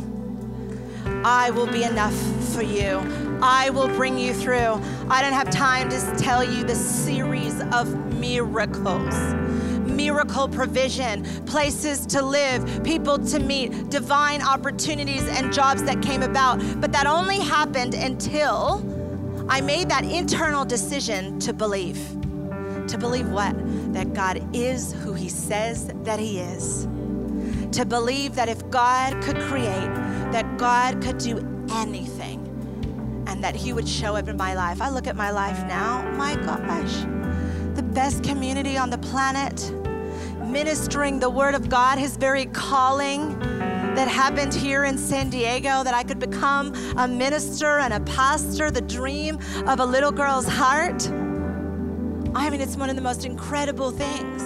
I 1.24 1.50
will 1.50 1.66
be 1.66 1.82
enough 1.82 2.14
for 2.52 2.62
you. 2.62 3.00
I 3.42 3.70
will 3.70 3.88
bring 3.88 4.18
you 4.18 4.34
through. 4.34 4.80
I 5.08 5.22
don't 5.22 5.32
have 5.32 5.50
time 5.50 5.88
to 5.90 6.14
tell 6.18 6.44
you 6.44 6.62
the 6.62 6.74
series 6.74 7.60
of 7.72 7.94
miracles 8.14 9.14
miracle 10.00 10.48
provision, 10.48 11.22
places 11.44 12.06
to 12.06 12.22
live, 12.22 12.82
people 12.82 13.18
to 13.18 13.38
meet, 13.38 13.90
divine 13.90 14.40
opportunities 14.40 15.26
and 15.28 15.52
jobs 15.52 15.82
that 15.82 16.00
came 16.00 16.22
about. 16.22 16.58
But 16.80 16.90
that 16.92 17.06
only 17.06 17.38
happened 17.38 17.92
until 17.92 18.78
I 19.50 19.60
made 19.60 19.88
that 19.88 20.04
internal 20.04 20.64
decision 20.64 21.40
to 21.40 21.52
believe. 21.52 21.98
To 22.86 22.96
believe 22.96 23.28
what? 23.30 23.52
That 23.92 24.14
God 24.14 24.40
is 24.54 24.92
who 24.92 25.12
He 25.12 25.28
says 25.28 25.92
that 26.04 26.20
He 26.20 26.38
is. 26.38 26.84
To 27.72 27.84
believe 27.84 28.36
that 28.36 28.48
if 28.48 28.70
God 28.70 29.20
could 29.20 29.36
create, 29.40 29.92
that 30.30 30.56
God 30.56 31.02
could 31.02 31.18
do 31.18 31.38
anything 31.72 32.46
and 33.26 33.42
that 33.42 33.56
He 33.56 33.72
would 33.72 33.88
show 33.88 34.14
up 34.14 34.28
in 34.28 34.36
my 34.36 34.54
life. 34.54 34.80
I 34.80 34.88
look 34.88 35.08
at 35.08 35.16
my 35.16 35.32
life 35.32 35.58
now, 35.66 36.08
my 36.12 36.36
gosh, 36.36 37.00
the 37.74 37.82
best 37.82 38.22
community 38.22 38.76
on 38.76 38.88
the 38.88 38.98
planet, 38.98 39.72
ministering 40.44 41.18
the 41.18 41.28
Word 41.28 41.56
of 41.56 41.68
God, 41.68 41.98
His 41.98 42.16
very 42.16 42.46
calling 42.46 43.36
that 43.94 44.08
happened 44.08 44.54
here 44.54 44.84
in 44.84 44.96
San 44.96 45.30
Diego, 45.30 45.82
that 45.82 45.94
I 45.94 46.02
could 46.02 46.18
become 46.18 46.74
a 46.96 47.08
minister 47.08 47.78
and 47.78 47.92
a 47.92 48.00
pastor, 48.00 48.70
the 48.70 48.80
dream 48.80 49.38
of 49.66 49.80
a 49.80 49.84
little 49.84 50.12
girl's 50.12 50.46
heart. 50.46 51.08
I 52.34 52.48
mean, 52.48 52.60
it's 52.60 52.76
one 52.76 52.88
of 52.88 52.96
the 52.96 53.02
most 53.02 53.24
incredible 53.24 53.90
things. 53.90 54.42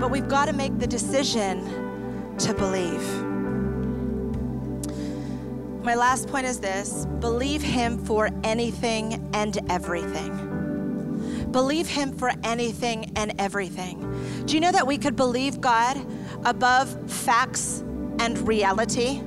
But 0.00 0.10
we've 0.10 0.28
got 0.28 0.46
to 0.46 0.52
make 0.52 0.78
the 0.78 0.86
decision 0.86 2.36
to 2.38 2.54
believe. 2.54 3.02
My 5.84 5.94
last 5.94 6.28
point 6.28 6.46
is 6.46 6.60
this 6.60 7.06
believe 7.20 7.62
Him 7.62 7.98
for 7.98 8.30
anything 8.42 9.30
and 9.34 9.58
everything. 9.70 11.48
Believe 11.50 11.88
Him 11.88 12.16
for 12.16 12.32
anything 12.42 13.12
and 13.16 13.34
everything. 13.38 14.00
Do 14.46 14.54
you 14.54 14.60
know 14.60 14.72
that 14.72 14.86
we 14.86 14.98
could 14.98 15.16
believe 15.16 15.60
God 15.60 15.98
above 16.44 17.10
facts 17.10 17.84
and 18.18 18.46
reality? 18.46 19.20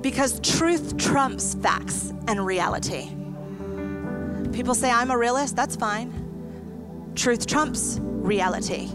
Because 0.00 0.40
truth 0.40 0.96
trumps 0.96 1.54
facts 1.54 2.12
and 2.28 2.44
reality. 2.44 3.10
People 4.52 4.74
say, 4.74 4.90
I'm 4.90 5.10
a 5.10 5.18
realist, 5.18 5.56
that's 5.56 5.76
fine. 5.76 7.12
Truth 7.14 7.46
trumps 7.46 7.98
reality. 8.00 8.90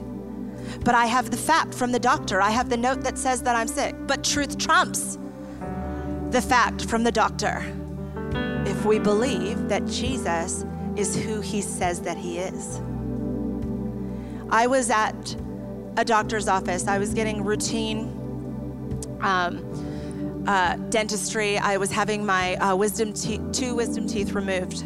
But 0.84 0.95
I 0.95 1.06
have 1.06 1.32
the 1.32 1.38
fact 1.38 1.73
from 1.73 1.91
the 1.91 1.99
doctor, 1.99 2.41
I 2.41 2.49
have 2.49 2.69
the 2.69 2.78
note 2.78 3.02
that 3.02 3.17
says 3.17 3.41
that 3.43 3.56
I'm 3.56 3.67
sick. 3.67 3.95
But 4.08 4.23
truth 4.23 4.58
trumps 4.58 5.17
the 6.30 6.41
fact 6.41 6.86
from 6.86 7.04
the 7.04 7.12
doctor. 7.12 7.63
If 8.65 8.86
we 8.86 8.97
believe 8.99 9.69
that 9.69 9.86
Jesus 9.86 10.65
is 10.95 11.15
who 11.15 11.41
he 11.41 11.62
says 11.62 12.02
that 12.02 12.17
he 12.17 12.39
is. 12.39 12.82
I 14.49 14.67
was 14.67 14.89
at 14.89 15.36
a 15.98 16.06
doctor's 16.06 16.48
office, 16.48 16.88
I 16.88 16.98
was 16.98 17.14
getting 17.14 17.44
routine. 17.44 18.20
Um, 19.22 19.94
uh, 20.48 20.76
dentistry. 20.90 21.58
I 21.58 21.78
was 21.78 21.92
having 21.92 22.26
my 22.26 22.56
uh, 22.56 22.76
wisdom 22.76 23.14
te- 23.14 23.40
two 23.52 23.76
wisdom 23.76 24.08
teeth 24.08 24.34
removed, 24.34 24.86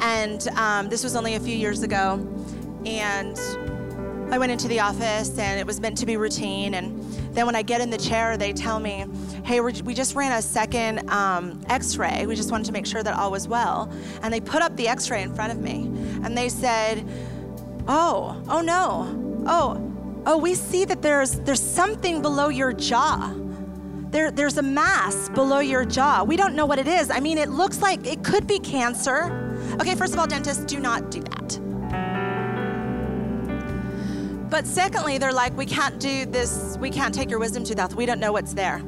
and 0.00 0.46
um, 0.56 0.88
this 0.88 1.04
was 1.04 1.16
only 1.16 1.34
a 1.34 1.40
few 1.40 1.54
years 1.54 1.82
ago. 1.82 2.26
And 2.86 3.38
I 4.32 4.38
went 4.38 4.52
into 4.52 4.68
the 4.68 4.80
office, 4.80 5.38
and 5.38 5.60
it 5.60 5.66
was 5.66 5.80
meant 5.80 5.98
to 5.98 6.06
be 6.06 6.16
routine. 6.16 6.74
And 6.74 7.02
then 7.34 7.46
when 7.46 7.56
I 7.56 7.62
get 7.62 7.80
in 7.80 7.90
the 7.90 7.98
chair, 7.98 8.36
they 8.36 8.52
tell 8.52 8.80
me, 8.80 9.04
"Hey, 9.44 9.60
we 9.60 9.94
just 9.94 10.14
ran 10.14 10.32
a 10.32 10.42
second 10.42 11.08
um, 11.10 11.60
X-ray. 11.68 12.26
We 12.26 12.34
just 12.34 12.50
wanted 12.50 12.66
to 12.66 12.72
make 12.72 12.86
sure 12.86 13.02
that 13.02 13.14
all 13.14 13.30
was 13.30 13.46
well." 13.48 13.92
And 14.22 14.32
they 14.32 14.40
put 14.40 14.62
up 14.62 14.76
the 14.76 14.88
X-ray 14.88 15.22
in 15.22 15.34
front 15.34 15.52
of 15.52 15.60
me, 15.60 15.90
and 16.24 16.36
they 16.36 16.48
said, 16.48 17.06
"Oh, 17.86 18.42
oh 18.48 18.60
no, 18.60 19.44
oh." 19.46 19.90
Oh, 20.26 20.38
we 20.38 20.54
see 20.54 20.84
that 20.84 21.02
there's 21.02 21.32
there's 21.40 21.62
something 21.62 22.22
below 22.22 22.48
your 22.48 22.72
jaw 22.72 23.34
there, 24.14 24.30
there's 24.30 24.58
a 24.58 24.62
mass 24.62 25.28
below 25.30 25.58
your 25.58 25.84
jaw. 25.84 26.22
We 26.22 26.36
don't 26.36 26.54
know 26.54 26.66
what 26.66 26.78
it 26.78 26.86
is. 26.86 27.10
I 27.10 27.18
mean, 27.18 27.36
it 27.36 27.50
looks 27.50 27.82
like 27.82 28.06
it 28.06 28.22
could 28.22 28.46
be 28.46 28.60
cancer. 28.60 29.76
Okay, 29.80 29.96
first 29.96 30.12
of 30.12 30.20
all, 30.20 30.26
dentists 30.28 30.64
do 30.64 30.78
not 30.78 31.10
do 31.10 31.20
that. 31.20 31.58
But 34.48 34.68
secondly, 34.68 35.18
they're 35.18 35.32
like, 35.32 35.56
we 35.56 35.66
can't 35.66 35.98
do 35.98 36.26
this, 36.26 36.78
we 36.78 36.90
can't 36.90 37.12
take 37.12 37.28
your 37.28 37.40
wisdom 37.40 37.64
tooth 37.64 37.80
out. 37.80 37.92
We 37.94 38.06
don't 38.06 38.20
know 38.20 38.30
what's 38.30 38.54
there. 38.54 38.80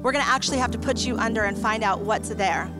We're 0.00 0.12
gonna 0.12 0.24
actually 0.24 0.58
have 0.58 0.70
to 0.70 0.78
put 0.78 1.04
you 1.04 1.16
under 1.16 1.42
and 1.42 1.58
find 1.58 1.82
out 1.82 2.02
what's 2.02 2.28
there. 2.28 2.70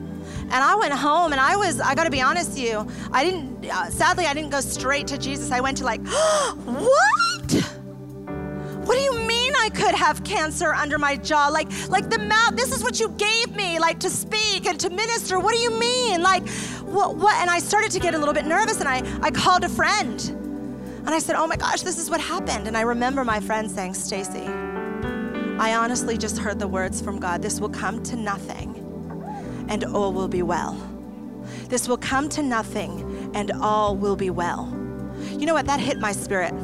And 0.43 0.53
I 0.53 0.75
went 0.75 0.93
home 0.93 1.33
and 1.33 1.41
I 1.41 1.57
was, 1.57 1.81
I 1.81 1.95
gotta 1.95 2.09
be 2.09 2.21
honest 2.21 2.51
with 2.51 2.59
you, 2.59 2.87
I 3.11 3.25
didn't, 3.25 3.65
uh, 3.69 3.89
sadly, 3.89 4.25
I 4.25 4.33
didn't 4.33 4.51
go 4.51 4.61
straight 4.61 5.07
to 5.07 5.17
Jesus. 5.17 5.51
I 5.51 5.59
went 5.59 5.75
to 5.79 5.83
like, 5.83 5.99
what? 6.63 7.78
What 8.89 8.97
do 8.97 9.03
you 9.03 9.19
mean 9.27 9.53
I 9.55 9.69
could 9.69 9.93
have 9.93 10.23
cancer 10.23 10.73
under 10.73 10.97
my 10.97 11.15
jaw? 11.15 11.49
Like, 11.49 11.69
like 11.89 12.09
the 12.09 12.17
mouth, 12.17 12.55
this 12.55 12.75
is 12.75 12.81
what 12.81 12.99
you 12.99 13.09
gave 13.09 13.55
me, 13.55 13.77
like 13.77 13.99
to 13.99 14.09
speak 14.09 14.65
and 14.65 14.79
to 14.79 14.89
minister. 14.89 15.39
What 15.39 15.53
do 15.53 15.61
you 15.61 15.79
mean? 15.79 16.23
Like, 16.23 16.49
what, 16.85 17.15
what? 17.15 17.35
And 17.35 17.51
I 17.51 17.59
started 17.59 17.91
to 17.91 17.99
get 17.99 18.15
a 18.15 18.17
little 18.17 18.33
bit 18.33 18.47
nervous 18.47 18.79
and 18.79 18.89
I, 18.89 19.03
I 19.21 19.29
called 19.29 19.63
a 19.63 19.69
friend. 19.69 20.19
And 21.05 21.09
I 21.09 21.19
said, 21.19 21.35
Oh 21.35 21.45
my 21.45 21.55
gosh, 21.55 21.81
this 21.81 21.99
is 21.99 22.09
what 22.09 22.19
happened. 22.19 22.67
And 22.67 22.75
I 22.75 22.81
remember 22.81 23.23
my 23.23 23.39
friend 23.39 23.69
saying, 23.69 23.93
Stacy, 23.93 24.47
I 24.47 25.75
honestly 25.75 26.17
just 26.17 26.39
heard 26.39 26.57
the 26.57 26.67
words 26.67 26.99
from 26.99 27.19
God 27.19 27.43
this 27.43 27.59
will 27.59 27.69
come 27.69 28.01
to 28.05 28.15
nothing 28.15 28.73
and 29.69 29.83
all 29.83 30.13
will 30.13 30.27
be 30.27 30.41
well. 30.41 30.75
This 31.67 31.87
will 31.87 31.97
come 31.97 32.27
to 32.29 32.41
nothing 32.41 33.29
and 33.35 33.51
all 33.61 33.95
will 33.95 34.15
be 34.15 34.31
well. 34.31 34.67
You 35.29 35.45
know 35.45 35.53
what? 35.53 35.67
That 35.67 35.79
hit 35.79 35.99
my 35.99 36.11
spirit. 36.11 36.55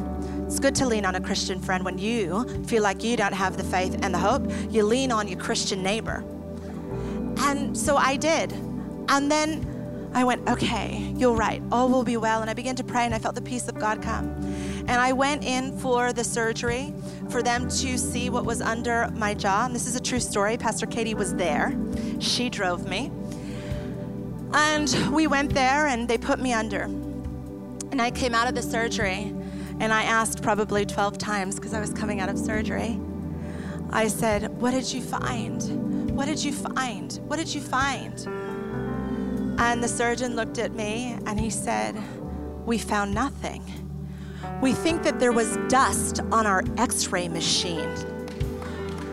It's 0.46 0.60
good 0.60 0.76
to 0.76 0.86
lean 0.86 1.06
on 1.06 1.16
a 1.16 1.22
Christian 1.22 1.60
friend 1.60 1.84
when 1.84 1.98
you 1.98 2.46
feel 2.66 2.84
like 2.84 3.04
you 3.04 3.18
don't 3.18 3.34
have 3.34 3.58
the 3.58 3.64
faith 3.64 3.98
and 4.04 4.14
the 4.14 4.20
hope. 4.20 4.44
You 4.70 4.84
lean 4.84 5.12
on 5.12 5.28
your 5.28 5.40
Christian 5.40 5.82
neighbor. 5.82 6.24
And 7.40 7.76
so 7.76 7.98
I 7.98 8.16
did. 8.16 8.52
And 9.10 9.32
then 9.32 10.12
I 10.14 10.24
went, 10.24 10.48
okay, 10.48 11.14
you're 11.18 11.34
right. 11.34 11.64
All 11.72 11.90
will 11.90 12.04
be 12.04 12.16
well. 12.16 12.42
And 12.42 12.50
I 12.50 12.54
began 12.54 12.76
to 12.76 12.84
pray 12.84 13.06
and 13.06 13.14
I 13.14 13.18
felt 13.18 13.34
the 13.34 13.42
peace 13.42 13.68
of 13.68 13.80
God 13.80 14.04
come. 14.04 14.30
And 14.88 14.92
I 14.92 15.14
went 15.14 15.44
in 15.44 15.76
for 15.80 16.14
the 16.14 16.24
surgery 16.24 16.94
for 17.30 17.42
them 17.42 17.64
to 17.68 17.98
see 17.98 18.30
what 18.30 18.46
was 18.46 18.62
under 18.62 19.10
my 19.16 19.34
jaw. 19.34 19.66
And 19.66 19.74
this 19.74 19.88
is 19.88 19.96
a 19.96 20.00
true 20.00 20.20
story. 20.20 20.58
Pastor 20.58 20.86
Katie 20.86 21.16
was 21.16 21.34
there, 21.34 21.76
she 22.20 22.52
drove 22.52 22.88
me. 22.88 23.12
And 24.54 24.96
we 25.12 25.26
went 25.26 25.56
there 25.56 25.88
and 25.88 26.08
they 26.08 26.20
put 26.20 26.40
me 26.40 26.54
under. 26.54 26.84
And 26.84 28.00
I 28.00 28.12
came 28.12 28.36
out 28.36 28.48
of 28.48 28.54
the 28.54 28.62
surgery 28.62 29.34
and 29.80 29.94
I 29.94 30.04
asked 30.04 30.42
probably 30.42 30.86
12 30.86 31.18
times 31.18 31.56
because 31.56 31.74
I 31.74 31.80
was 31.80 31.92
coming 31.92 32.20
out 32.20 32.30
of 32.30 32.38
surgery. 32.38 33.00
I 33.92 34.08
said, 34.08 34.50
What 34.60 34.72
did 34.72 34.92
you 34.92 35.02
find? 35.02 36.12
What 36.16 36.26
did 36.26 36.44
you 36.44 36.54
find? 36.54 37.20
What 37.28 37.38
did 37.38 37.54
you 37.54 37.62
find? 37.62 38.14
And 39.60 39.84
the 39.84 39.88
surgeon 39.88 40.36
looked 40.36 40.58
at 40.58 40.74
me 40.74 41.18
and 41.26 41.40
he 41.40 41.50
said, 41.50 41.96
We 42.66 42.78
found 42.78 43.14
nothing. 43.14 43.64
We 44.62 44.74
think 44.74 45.04
that 45.04 45.20
there 45.20 45.32
was 45.32 45.58
dust 45.70 46.22
on 46.32 46.46
our 46.46 46.64
x 46.78 47.08
ray 47.08 47.28
machine 47.28 48.15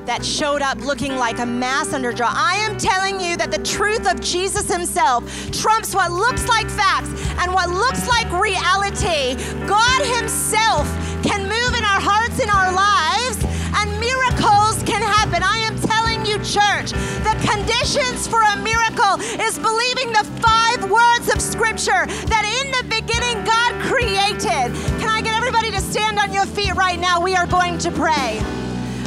that 0.06 0.24
showed 0.24 0.62
up 0.62 0.78
looking 0.78 1.16
like 1.16 1.38
a 1.38 1.46
mass 1.46 1.88
underdraw. 1.88 2.30
I 2.32 2.56
am 2.56 2.76
telling 2.76 3.20
you 3.20 3.36
that 3.36 3.50
the 3.50 3.62
truth 3.62 4.10
of 4.10 4.20
Jesus 4.20 4.70
himself 4.72 5.24
trumps 5.52 5.94
what 5.94 6.10
looks 6.10 6.48
like 6.48 6.68
facts 6.68 7.10
and 7.38 7.52
what 7.52 7.70
looks 7.70 8.08
like 8.08 8.30
reality. 8.32 9.36
God 9.66 10.00
himself 10.18 10.86
can 11.22 11.42
move 11.42 11.72
in 11.78 11.84
our 11.86 12.02
hearts 12.02 12.40
and 12.42 12.50
our 12.50 12.72
lives, 12.74 13.38
and 13.78 13.88
miracles 14.00 14.82
can 14.82 15.02
happen. 15.02 15.42
I 15.42 15.58
am 15.62 15.78
telling 15.78 16.26
you, 16.26 16.38
church, 16.42 16.90
the 17.22 17.34
conditions 17.46 18.26
for 18.26 18.42
a 18.42 18.56
miracle 18.58 19.22
is 19.38 19.58
believing 19.58 20.10
the 20.10 20.26
five 20.42 20.90
words 20.90 21.32
of 21.32 21.40
Scripture 21.40 22.06
that 22.26 22.44
in 22.44 22.66
the 22.74 22.84
beginning 22.90 23.44
God 23.44 23.70
created. 23.86 24.74
Can 24.98 25.08
I 25.08 25.22
get 25.22 25.36
everybody 25.36 25.70
to 25.70 25.80
stand 25.80 26.18
on 26.18 26.32
your 26.32 26.46
feet 26.46 26.74
right 26.74 26.98
now? 26.98 27.20
We 27.20 27.36
are 27.36 27.46
going 27.46 27.78
to 27.78 27.90
pray. 27.92 28.42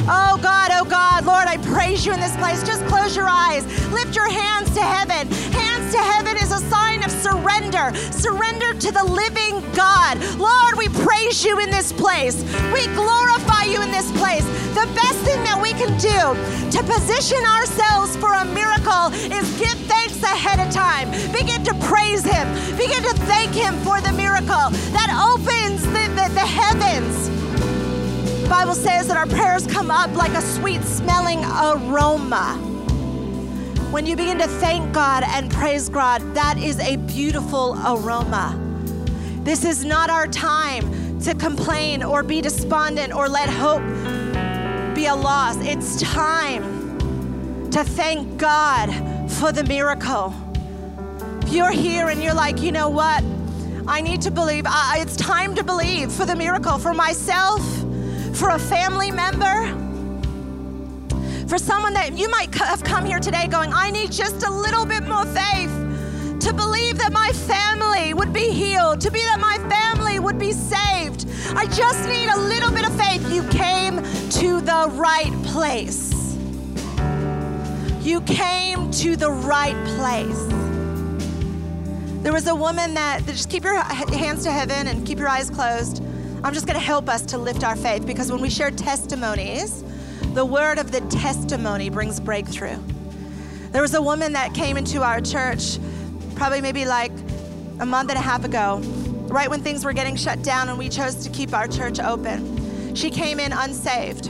Oh 0.08 0.38
God, 0.40 0.70
oh 0.72 0.84
God, 0.84 1.24
Lord, 1.24 1.48
I 1.48 1.56
praise 1.74 2.06
you 2.06 2.12
in 2.12 2.20
this 2.20 2.36
place. 2.36 2.62
Just 2.62 2.84
close 2.86 3.16
your 3.16 3.26
eyes. 3.28 3.66
Lift 3.90 4.14
your 4.14 4.30
hands 4.30 4.72
to 4.74 4.80
heaven. 4.80 5.26
Hands 5.50 5.92
to 5.92 5.98
heaven 5.98 6.36
is 6.36 6.52
a 6.52 6.62
sign 6.70 7.02
of 7.02 7.10
surrender. 7.10 7.90
Surrender 8.12 8.74
to 8.74 8.92
the 8.92 9.02
living 9.02 9.58
God. 9.74 10.22
Lord, 10.38 10.78
we 10.78 10.88
praise 11.02 11.44
you 11.44 11.58
in 11.58 11.70
this 11.70 11.92
place. 11.92 12.38
We 12.72 12.86
glorify 12.94 13.64
you 13.64 13.82
in 13.82 13.90
this 13.90 14.12
place. 14.12 14.46
The 14.78 14.86
best 14.94 15.18
thing 15.26 15.42
that 15.42 15.58
we 15.60 15.74
can 15.74 15.90
do 15.98 16.22
to 16.70 16.80
position 16.86 17.42
ourselves 17.42 18.14
for 18.16 18.30
a 18.30 18.44
miracle 18.44 19.10
is 19.34 19.42
give 19.58 19.74
thanks 19.90 20.22
ahead 20.22 20.62
of 20.62 20.72
time. 20.72 21.10
Begin 21.32 21.64
to 21.64 21.74
praise 21.90 22.22
Him. 22.22 22.46
Begin 22.78 23.02
to 23.02 23.14
thank 23.26 23.54
Him 23.54 23.74
for 23.82 24.00
the 24.00 24.12
miracle 24.12 24.70
that 24.94 25.10
opens 25.18 25.82
the, 25.82 26.06
the, 26.14 26.30
the 26.30 26.46
heavens 26.46 27.35
Bible 28.48 28.74
says 28.74 29.08
that 29.08 29.16
our 29.16 29.26
prayers 29.26 29.66
come 29.66 29.90
up 29.90 30.14
like 30.14 30.30
a 30.30 30.40
sweet 30.40 30.80
smelling 30.82 31.44
aroma. 31.44 32.54
When 33.90 34.06
you 34.06 34.14
begin 34.14 34.38
to 34.38 34.46
thank 34.46 34.92
God 34.94 35.24
and 35.26 35.50
praise 35.50 35.88
God, 35.88 36.22
that 36.34 36.56
is 36.56 36.78
a 36.78 36.96
beautiful 36.96 37.76
aroma. 37.84 38.56
This 39.42 39.64
is 39.64 39.84
not 39.84 40.10
our 40.10 40.28
time 40.28 41.18
to 41.22 41.34
complain 41.34 42.04
or 42.04 42.22
be 42.22 42.40
despondent 42.40 43.12
or 43.12 43.28
let 43.28 43.48
hope 43.48 43.82
be 44.94 45.06
a 45.06 45.14
loss. 45.14 45.56
It's 45.58 46.00
time 46.00 47.70
to 47.72 47.82
thank 47.82 48.38
God 48.38 48.92
for 49.32 49.50
the 49.50 49.64
miracle. 49.64 50.32
If 51.42 51.52
you're 51.52 51.72
here 51.72 52.10
and 52.10 52.22
you're 52.22 52.34
like, 52.34 52.60
you 52.62 52.70
know 52.70 52.90
what? 52.90 53.24
I 53.88 54.00
need 54.02 54.22
to 54.22 54.30
believe. 54.30 54.66
I, 54.68 54.98
it's 55.00 55.16
time 55.16 55.56
to 55.56 55.64
believe 55.64 56.12
for 56.12 56.24
the 56.24 56.36
miracle 56.36 56.78
for 56.78 56.94
myself 56.94 57.60
for 58.36 58.50
a 58.50 58.58
family 58.58 59.10
member, 59.10 59.66
for 61.48 61.56
someone 61.56 61.94
that 61.94 62.18
you 62.18 62.28
might 62.28 62.54
have 62.56 62.84
come 62.84 63.06
here 63.06 63.18
today 63.18 63.46
going, 63.46 63.72
I 63.72 63.90
need 63.90 64.12
just 64.12 64.46
a 64.46 64.50
little 64.50 64.84
bit 64.84 65.04
more 65.04 65.24
faith 65.24 65.70
to 66.40 66.52
believe 66.52 66.98
that 66.98 67.12
my 67.12 67.32
family 67.32 68.12
would 68.12 68.34
be 68.34 68.50
healed, 68.50 69.00
to 69.00 69.10
be 69.10 69.20
that 69.20 69.40
my 69.40 69.56
family 69.70 70.18
would 70.18 70.38
be 70.38 70.52
saved. 70.52 71.26
I 71.56 71.66
just 71.66 72.06
need 72.10 72.28
a 72.28 72.38
little 72.38 72.70
bit 72.70 72.86
of 72.86 72.94
faith. 73.00 73.26
You 73.32 73.42
came 73.48 74.02
to 74.32 74.60
the 74.60 74.90
right 74.92 75.32
place. 75.44 76.36
You 78.02 78.20
came 78.20 78.90
to 78.90 79.16
the 79.16 79.30
right 79.30 79.76
place. 79.96 80.46
There 82.22 82.34
was 82.34 82.48
a 82.48 82.54
woman 82.54 82.92
that, 82.94 83.24
just 83.24 83.48
keep 83.48 83.64
your 83.64 83.78
hands 83.78 84.44
to 84.44 84.50
heaven 84.50 84.88
and 84.88 85.06
keep 85.06 85.18
your 85.18 85.28
eyes 85.28 85.48
closed. 85.48 86.02
I'm 86.46 86.54
just 86.54 86.64
going 86.64 86.78
to 86.78 86.86
help 86.86 87.08
us 87.08 87.22
to 87.22 87.38
lift 87.38 87.64
our 87.64 87.74
faith 87.74 88.06
because 88.06 88.30
when 88.30 88.40
we 88.40 88.50
share 88.50 88.70
testimonies, 88.70 89.82
the 90.32 90.44
word 90.44 90.78
of 90.78 90.92
the 90.92 91.00
testimony 91.00 91.90
brings 91.90 92.20
breakthrough. 92.20 92.78
There 93.72 93.82
was 93.82 93.94
a 93.94 94.00
woman 94.00 94.34
that 94.34 94.54
came 94.54 94.76
into 94.76 95.02
our 95.02 95.20
church 95.20 95.78
probably 96.36 96.60
maybe 96.60 96.84
like 96.84 97.10
a 97.80 97.84
month 97.84 98.10
and 98.10 98.16
a 98.16 98.22
half 98.22 98.44
ago, 98.44 98.78
right 99.26 99.50
when 99.50 99.60
things 99.60 99.84
were 99.84 99.92
getting 99.92 100.14
shut 100.14 100.44
down 100.44 100.68
and 100.68 100.78
we 100.78 100.88
chose 100.88 101.16
to 101.24 101.30
keep 101.30 101.52
our 101.52 101.66
church 101.66 101.98
open. 101.98 102.94
She 102.94 103.10
came 103.10 103.40
in 103.40 103.52
unsaved. 103.52 104.26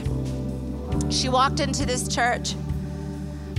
She 1.13 1.29
walked 1.29 1.59
into 1.59 1.85
this 1.85 2.07
church. 2.07 2.55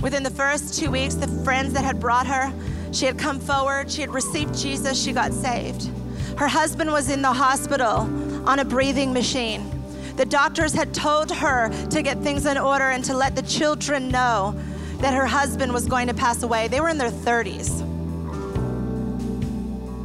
Within 0.03 0.21
the 0.21 0.31
first 0.31 0.77
two 0.77 0.91
weeks, 0.91 1.15
the 1.15 1.29
friends 1.45 1.71
that 1.71 1.85
had 1.85 2.01
brought 2.01 2.27
her, 2.27 2.51
she 2.91 3.05
had 3.05 3.17
come 3.17 3.39
forward, 3.39 3.89
she 3.89 4.01
had 4.01 4.13
received 4.13 4.53
Jesus, 4.53 5.01
she 5.01 5.13
got 5.13 5.31
saved. 5.31 5.89
Her 6.37 6.49
husband 6.49 6.91
was 6.91 7.09
in 7.09 7.21
the 7.21 7.31
hospital 7.31 8.09
on 8.45 8.59
a 8.59 8.65
breathing 8.65 9.13
machine. 9.13 9.69
The 10.15 10.25
doctors 10.25 10.73
had 10.73 10.93
told 10.93 11.31
her 11.31 11.69
to 11.89 12.01
get 12.01 12.19
things 12.19 12.45
in 12.45 12.57
order 12.57 12.89
and 12.89 13.03
to 13.05 13.13
let 13.15 13.35
the 13.35 13.41
children 13.43 14.09
know 14.09 14.53
that 14.97 15.13
her 15.13 15.25
husband 15.25 15.73
was 15.73 15.85
going 15.85 16.07
to 16.07 16.13
pass 16.13 16.43
away. 16.43 16.67
They 16.67 16.81
were 16.81 16.89
in 16.89 16.97
their 16.97 17.11
30s. 17.11 17.85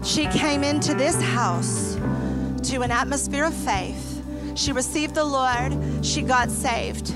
She 0.05 0.27
came 0.27 0.62
into 0.62 0.94
this 0.94 1.20
house 1.20 1.97
to 2.70 2.83
an 2.83 2.90
atmosphere 2.90 3.44
of 3.44 3.55
faith. 3.55 4.23
She 4.55 4.70
received 4.70 5.14
the 5.14 5.25
Lord, 5.25 6.05
she 6.05 6.23
got 6.23 6.51
saved. 6.51 7.12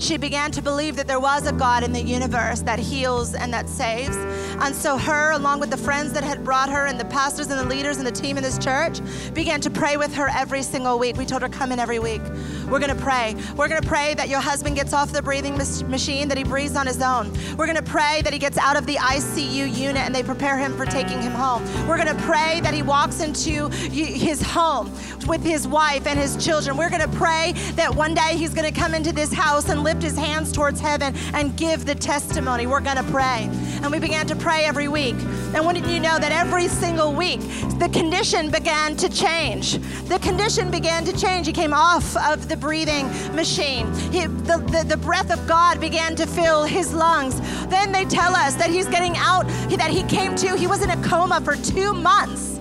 She 0.00 0.16
began 0.16 0.50
to 0.52 0.62
believe 0.62 0.96
that 0.96 1.06
there 1.06 1.20
was 1.20 1.46
a 1.46 1.52
God 1.52 1.84
in 1.84 1.92
the 1.92 2.02
universe 2.02 2.62
that 2.62 2.78
heals 2.78 3.34
and 3.34 3.52
that 3.52 3.68
saves. 3.68 4.16
And 4.60 4.74
so, 4.74 4.98
her, 4.98 5.32
along 5.32 5.60
with 5.60 5.70
the 5.70 5.76
friends 5.76 6.12
that 6.12 6.22
had 6.22 6.44
brought 6.44 6.68
her, 6.68 6.86
and 6.86 7.00
the 7.00 7.04
pastors 7.06 7.48
and 7.48 7.58
the 7.58 7.64
leaders 7.64 7.96
and 7.96 8.06
the 8.06 8.12
team 8.12 8.36
in 8.36 8.42
this 8.42 8.58
church, 8.58 9.00
began 9.32 9.60
to 9.62 9.70
pray 9.70 9.96
with 9.96 10.14
her 10.14 10.28
every 10.28 10.62
single 10.62 10.98
week. 10.98 11.16
We 11.16 11.24
told 11.24 11.42
her, 11.42 11.48
Come 11.48 11.72
in 11.72 11.78
every 11.78 11.98
week. 11.98 12.22
We're 12.68 12.78
going 12.78 12.94
to 12.94 13.02
pray. 13.02 13.34
We're 13.56 13.68
going 13.68 13.80
to 13.80 13.88
pray 13.88 14.14
that 14.14 14.28
your 14.28 14.40
husband 14.40 14.76
gets 14.76 14.92
off 14.92 15.12
the 15.12 15.22
breathing 15.22 15.56
machine, 15.56 16.28
that 16.28 16.38
he 16.38 16.44
breathes 16.44 16.76
on 16.76 16.86
his 16.86 17.02
own. 17.02 17.32
We're 17.56 17.66
going 17.66 17.76
to 17.76 17.82
pray 17.82 18.20
that 18.22 18.32
he 18.32 18.38
gets 18.38 18.58
out 18.58 18.76
of 18.76 18.86
the 18.86 18.96
ICU 18.96 19.76
unit 19.76 20.02
and 20.02 20.14
they 20.14 20.22
prepare 20.22 20.56
him 20.56 20.76
for 20.76 20.86
taking 20.86 21.20
him 21.20 21.32
home. 21.32 21.64
We're 21.88 21.96
going 21.96 22.14
to 22.14 22.22
pray 22.22 22.60
that 22.62 22.74
he 22.74 22.82
walks 22.82 23.20
into 23.20 23.68
his 23.68 24.40
home 24.42 24.92
with 25.26 25.42
his 25.42 25.66
wife 25.66 26.06
and 26.06 26.18
his 26.18 26.42
children. 26.42 26.76
We're 26.76 26.90
going 26.90 27.02
to 27.02 27.16
pray 27.16 27.52
that 27.74 27.94
one 27.94 28.14
day 28.14 28.36
he's 28.36 28.54
going 28.54 28.72
to 28.72 28.78
come 28.78 28.94
into 28.94 29.12
this 29.12 29.32
house 29.32 29.68
and 29.68 29.82
lift 29.82 30.02
his 30.02 30.16
hands 30.16 30.52
towards 30.52 30.80
heaven 30.80 31.14
and 31.34 31.56
give 31.56 31.86
the 31.86 31.94
testimony. 31.94 32.66
We're 32.66 32.80
going 32.80 32.96
to 32.96 33.10
pray. 33.10 33.48
And 33.82 33.90
we 33.90 33.98
began 33.98 34.26
to 34.26 34.36
pray 34.36 34.64
every 34.64 34.88
week. 34.88 35.14
And 35.54 35.66
wouldn't 35.66 35.86
you 35.86 36.00
know 36.00 36.18
that 36.18 36.32
every 36.32 36.68
single 36.68 37.14
week, 37.14 37.40
the 37.78 37.88
condition 37.92 38.50
began 38.50 38.94
to 38.96 39.08
change? 39.08 39.78
The 40.08 40.18
condition 40.18 40.70
began 40.70 41.04
to 41.06 41.18
change. 41.18 41.46
He 41.46 41.52
came 41.52 41.72
off 41.72 42.16
of 42.16 42.48
the 42.48 42.56
breathing 42.56 43.08
machine. 43.34 43.92
He, 44.12 44.26
the, 44.26 44.58
the, 44.58 44.84
the 44.86 44.96
breath 44.98 45.32
of 45.32 45.46
God 45.48 45.80
began 45.80 46.14
to 46.16 46.26
fill 46.26 46.64
his 46.64 46.92
lungs. 46.92 47.40
Then 47.68 47.90
they 47.90 48.04
tell 48.04 48.36
us 48.36 48.54
that 48.56 48.70
he's 48.70 48.86
getting 48.86 49.16
out, 49.16 49.46
that 49.70 49.90
he 49.90 50.02
came 50.04 50.36
to, 50.36 50.56
he 50.56 50.66
was 50.66 50.82
in 50.82 50.90
a 50.90 51.02
coma 51.02 51.40
for 51.40 51.56
two 51.56 51.94
months. 51.94 52.58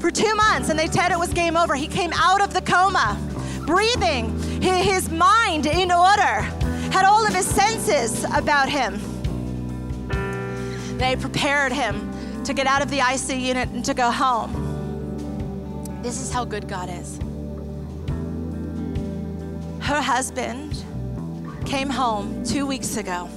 For 0.00 0.10
two 0.10 0.34
months, 0.34 0.68
and 0.68 0.78
they 0.78 0.88
said 0.88 1.10
it 1.12 1.18
was 1.18 1.32
game 1.32 1.56
over. 1.56 1.74
He 1.74 1.86
came 1.86 2.12
out 2.12 2.42
of 2.42 2.52
the 2.52 2.60
coma, 2.60 3.18
breathing, 3.66 4.36
his 4.60 5.10
mind 5.10 5.66
in 5.66 5.90
order, 5.92 6.42
had 6.92 7.04
all 7.04 7.26
of 7.26 7.34
his 7.34 7.46
senses 7.46 8.24
about 8.34 8.68
him. 8.68 9.00
They 10.98 11.14
prepared 11.16 11.72
him 11.72 12.10
to 12.44 12.54
get 12.54 12.66
out 12.66 12.80
of 12.80 12.90
the 12.90 13.00
IC 13.00 13.38
unit 13.38 13.68
and 13.68 13.84
to 13.84 13.92
go 13.92 14.10
home. 14.10 16.00
This 16.02 16.20
is 16.20 16.32
how 16.32 16.44
good 16.44 16.68
God 16.68 16.88
is. 16.88 17.18
Her 19.80 20.00
husband 20.00 20.84
came 21.66 21.90
home 21.90 22.44
two 22.44 22.66
weeks 22.66 22.96
ago. 22.96 23.28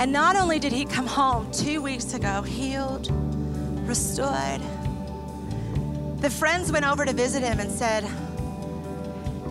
And 0.00 0.12
not 0.12 0.36
only 0.36 0.58
did 0.58 0.72
he 0.72 0.84
come 0.84 1.06
home 1.06 1.50
two 1.52 1.82
weeks 1.82 2.14
ago, 2.14 2.42
healed, 2.42 3.10
restored, 3.86 4.60
the 6.20 6.30
friends 6.30 6.72
went 6.72 6.84
over 6.84 7.04
to 7.04 7.12
visit 7.12 7.42
him 7.42 7.60
and 7.60 7.70
said, 7.70 8.04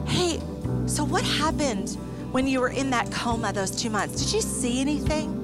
Hey, 0.07 0.39
so 0.86 1.03
what 1.03 1.24
happened 1.24 1.97
when 2.32 2.45
you 2.47 2.59
were 2.59 2.70
in 2.70 2.89
that 2.89 3.11
coma 3.11 3.53
those 3.53 3.72
two 3.72 3.89
months? 3.89 4.24
Did 4.24 4.34
you 4.34 4.41
see 4.41 4.82
anything? 4.82 5.36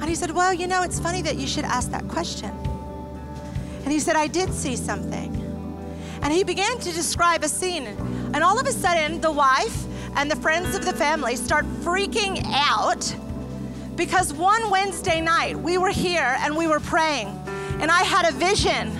And 0.00 0.08
he 0.08 0.14
said, 0.14 0.30
Well, 0.30 0.52
you 0.52 0.66
know, 0.66 0.82
it's 0.82 0.98
funny 0.98 1.22
that 1.22 1.36
you 1.36 1.46
should 1.46 1.64
ask 1.64 1.90
that 1.90 2.08
question. 2.08 2.50
And 3.84 3.92
he 3.92 4.00
said, 4.00 4.16
I 4.16 4.26
did 4.26 4.52
see 4.52 4.76
something. 4.76 5.36
And 6.22 6.32
he 6.32 6.44
began 6.44 6.78
to 6.78 6.92
describe 6.92 7.44
a 7.44 7.48
scene. 7.48 7.86
And 8.34 8.42
all 8.42 8.58
of 8.58 8.66
a 8.66 8.72
sudden, 8.72 9.20
the 9.20 9.30
wife 9.32 9.84
and 10.16 10.30
the 10.30 10.36
friends 10.36 10.74
of 10.74 10.84
the 10.84 10.92
family 10.92 11.36
start 11.36 11.64
freaking 11.82 12.42
out 12.46 13.14
because 13.96 14.32
one 14.32 14.70
Wednesday 14.70 15.20
night 15.20 15.58
we 15.58 15.76
were 15.76 15.90
here 15.90 16.36
and 16.40 16.56
we 16.56 16.66
were 16.66 16.80
praying. 16.80 17.28
And 17.80 17.90
I 17.90 18.02
had 18.02 18.28
a 18.28 18.32
vision 18.32 18.96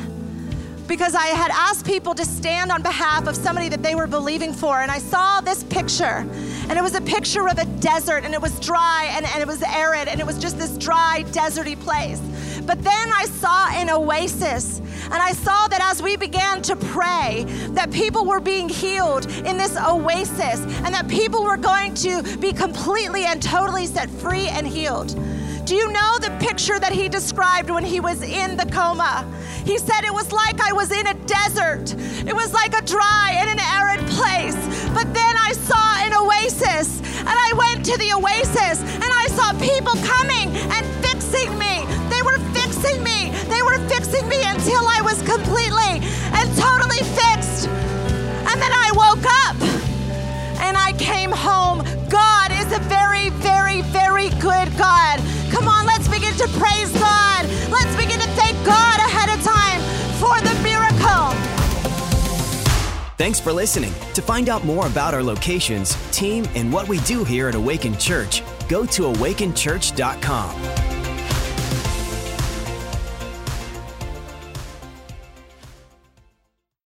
because 0.87 1.15
I 1.15 1.29
had 1.29 1.51
asked 1.53 1.87
people 1.87 2.15
to 2.15 2.25
stand 2.25 2.73
on 2.73 2.83
behalf 2.83 3.27
of 3.27 3.37
somebody 3.37 3.69
that 3.69 3.83
they 3.83 3.95
were 3.95 4.07
believing 4.07 4.53
for. 4.53 4.81
And 4.81 4.91
I 4.91 4.99
saw 4.99 5.41
this 5.41 5.63
picture. 5.65 6.27
And 6.71 6.79
it 6.79 6.83
was 6.83 6.95
a 6.95 7.01
picture 7.01 7.49
of 7.49 7.59
a 7.59 7.65
desert, 7.81 8.25
and 8.25 8.33
it 8.33 8.41
was 8.41 8.61
dry 8.61 9.11
and, 9.17 9.27
and 9.27 9.43
it 9.43 9.47
was 9.49 9.61
arid, 9.61 10.07
and 10.07 10.21
it 10.21 10.27
was 10.27 10.39
just 10.39 10.57
this 10.57 10.79
dry, 10.79 11.25
deserty 11.33 11.77
place. 11.79 12.21
But 12.65 12.81
then 12.85 13.13
I 13.13 13.25
saw 13.25 13.69
an 13.71 13.91
oasis. 13.91 14.79
And 14.79 15.15
I 15.15 15.33
saw 15.33 15.67
that 15.67 15.81
as 15.83 16.01
we 16.01 16.17
began 16.17 16.63
to 16.63 16.77
pray, 16.77 17.45
that 17.71 17.91
people 17.91 18.25
were 18.25 18.39
being 18.39 18.69
healed 18.69 19.27
in 19.27 19.57
this 19.57 19.77
oasis, 19.77 20.61
and 20.85 20.95
that 20.95 21.09
people 21.09 21.43
were 21.43 21.57
going 21.57 21.93
to 21.95 22.23
be 22.37 22.53
completely 22.53 23.25
and 23.25 23.43
totally 23.43 23.87
set 23.87 24.09
free 24.09 24.47
and 24.47 24.65
healed. 24.65 25.19
Do 25.71 25.77
you 25.77 25.93
know 25.93 26.19
the 26.19 26.37
picture 26.41 26.81
that 26.81 26.91
he 26.91 27.09
described 27.09 27.71
when 27.71 27.85
he 27.85 28.01
was 28.01 28.23
in 28.23 28.57
the 28.57 28.67
coma? 28.75 29.23
He 29.65 29.79
said 29.79 30.03
it 30.03 30.13
was 30.13 30.33
like 30.33 30.59
I 30.61 30.73
was 30.73 30.91
in 30.91 31.07
a 31.07 31.15
desert. 31.31 31.95
It 32.27 32.35
was 32.35 32.53
like 32.53 32.75
a 32.75 32.83
dry 32.83 33.37
and 33.39 33.49
an 33.49 33.61
arid 33.79 34.03
place. 34.11 34.59
But 34.91 35.15
then 35.15 35.35
I 35.39 35.53
saw 35.55 35.95
an 36.03 36.11
oasis, 36.11 36.99
and 37.23 37.31
I 37.31 37.53
went 37.55 37.87
to 37.87 37.97
the 37.99 38.11
oasis, 38.19 38.83
and 38.83 39.07
I 39.15 39.31
saw 39.31 39.55
people 39.63 39.95
coming 40.03 40.51
and 40.75 40.83
fixing 41.07 41.55
me. 41.55 41.87
They 42.11 42.23
were 42.27 42.43
fixing 42.51 42.99
me. 43.07 43.31
They 43.47 43.63
were 43.63 43.79
fixing 43.87 44.27
me 44.27 44.43
until 44.43 44.83
I 44.83 45.03
was 45.07 45.23
completely 45.23 46.03
and 46.35 46.51
totally 46.59 47.07
fixed. 47.15 47.71
And 47.71 48.59
then 48.59 48.75
I 48.75 48.91
woke 48.99 49.27
up 49.47 49.57
and 50.67 50.77
I 50.77 50.99
came 50.99 51.31
home. 51.31 51.87
God 52.11 52.51
is 52.51 52.67
a 52.75 52.83
very, 52.91 53.31
very, 53.39 53.83
very 53.95 54.31
good 54.43 54.67
God. 54.77 55.23
Come 55.51 55.69
on, 55.69 55.87
let's 55.87 56.09
begin 56.09 56.35
to 56.35 56.49
praise 56.59 56.93
God. 56.93 57.47
Let's 57.71 57.95
begin 57.97 58.21
to 58.21 58.29
thank 58.37 58.57
God 58.65 58.99
ahead 59.01 59.29
of 59.37 59.45
time 59.45 59.81
for 60.19 60.41
the 60.41 60.55
miracle. 60.63 61.35
Thanks 63.17 63.39
for 63.39 63.53
listening. 63.53 63.93
To 64.15 64.23
find 64.23 64.49
out 64.49 64.65
more 64.65 64.87
about 64.87 65.13
our 65.13 65.23
locations, 65.23 65.95
team, 66.11 66.47
and 66.55 66.73
what 66.73 66.89
we 66.89 67.01
do 67.01 67.23
here 67.25 67.49
at 67.49 67.55
Awaken 67.55 67.99
Church, 67.99 68.43
go 68.69 68.87
to 68.87 69.03
awakenchurch.com. 69.03 70.90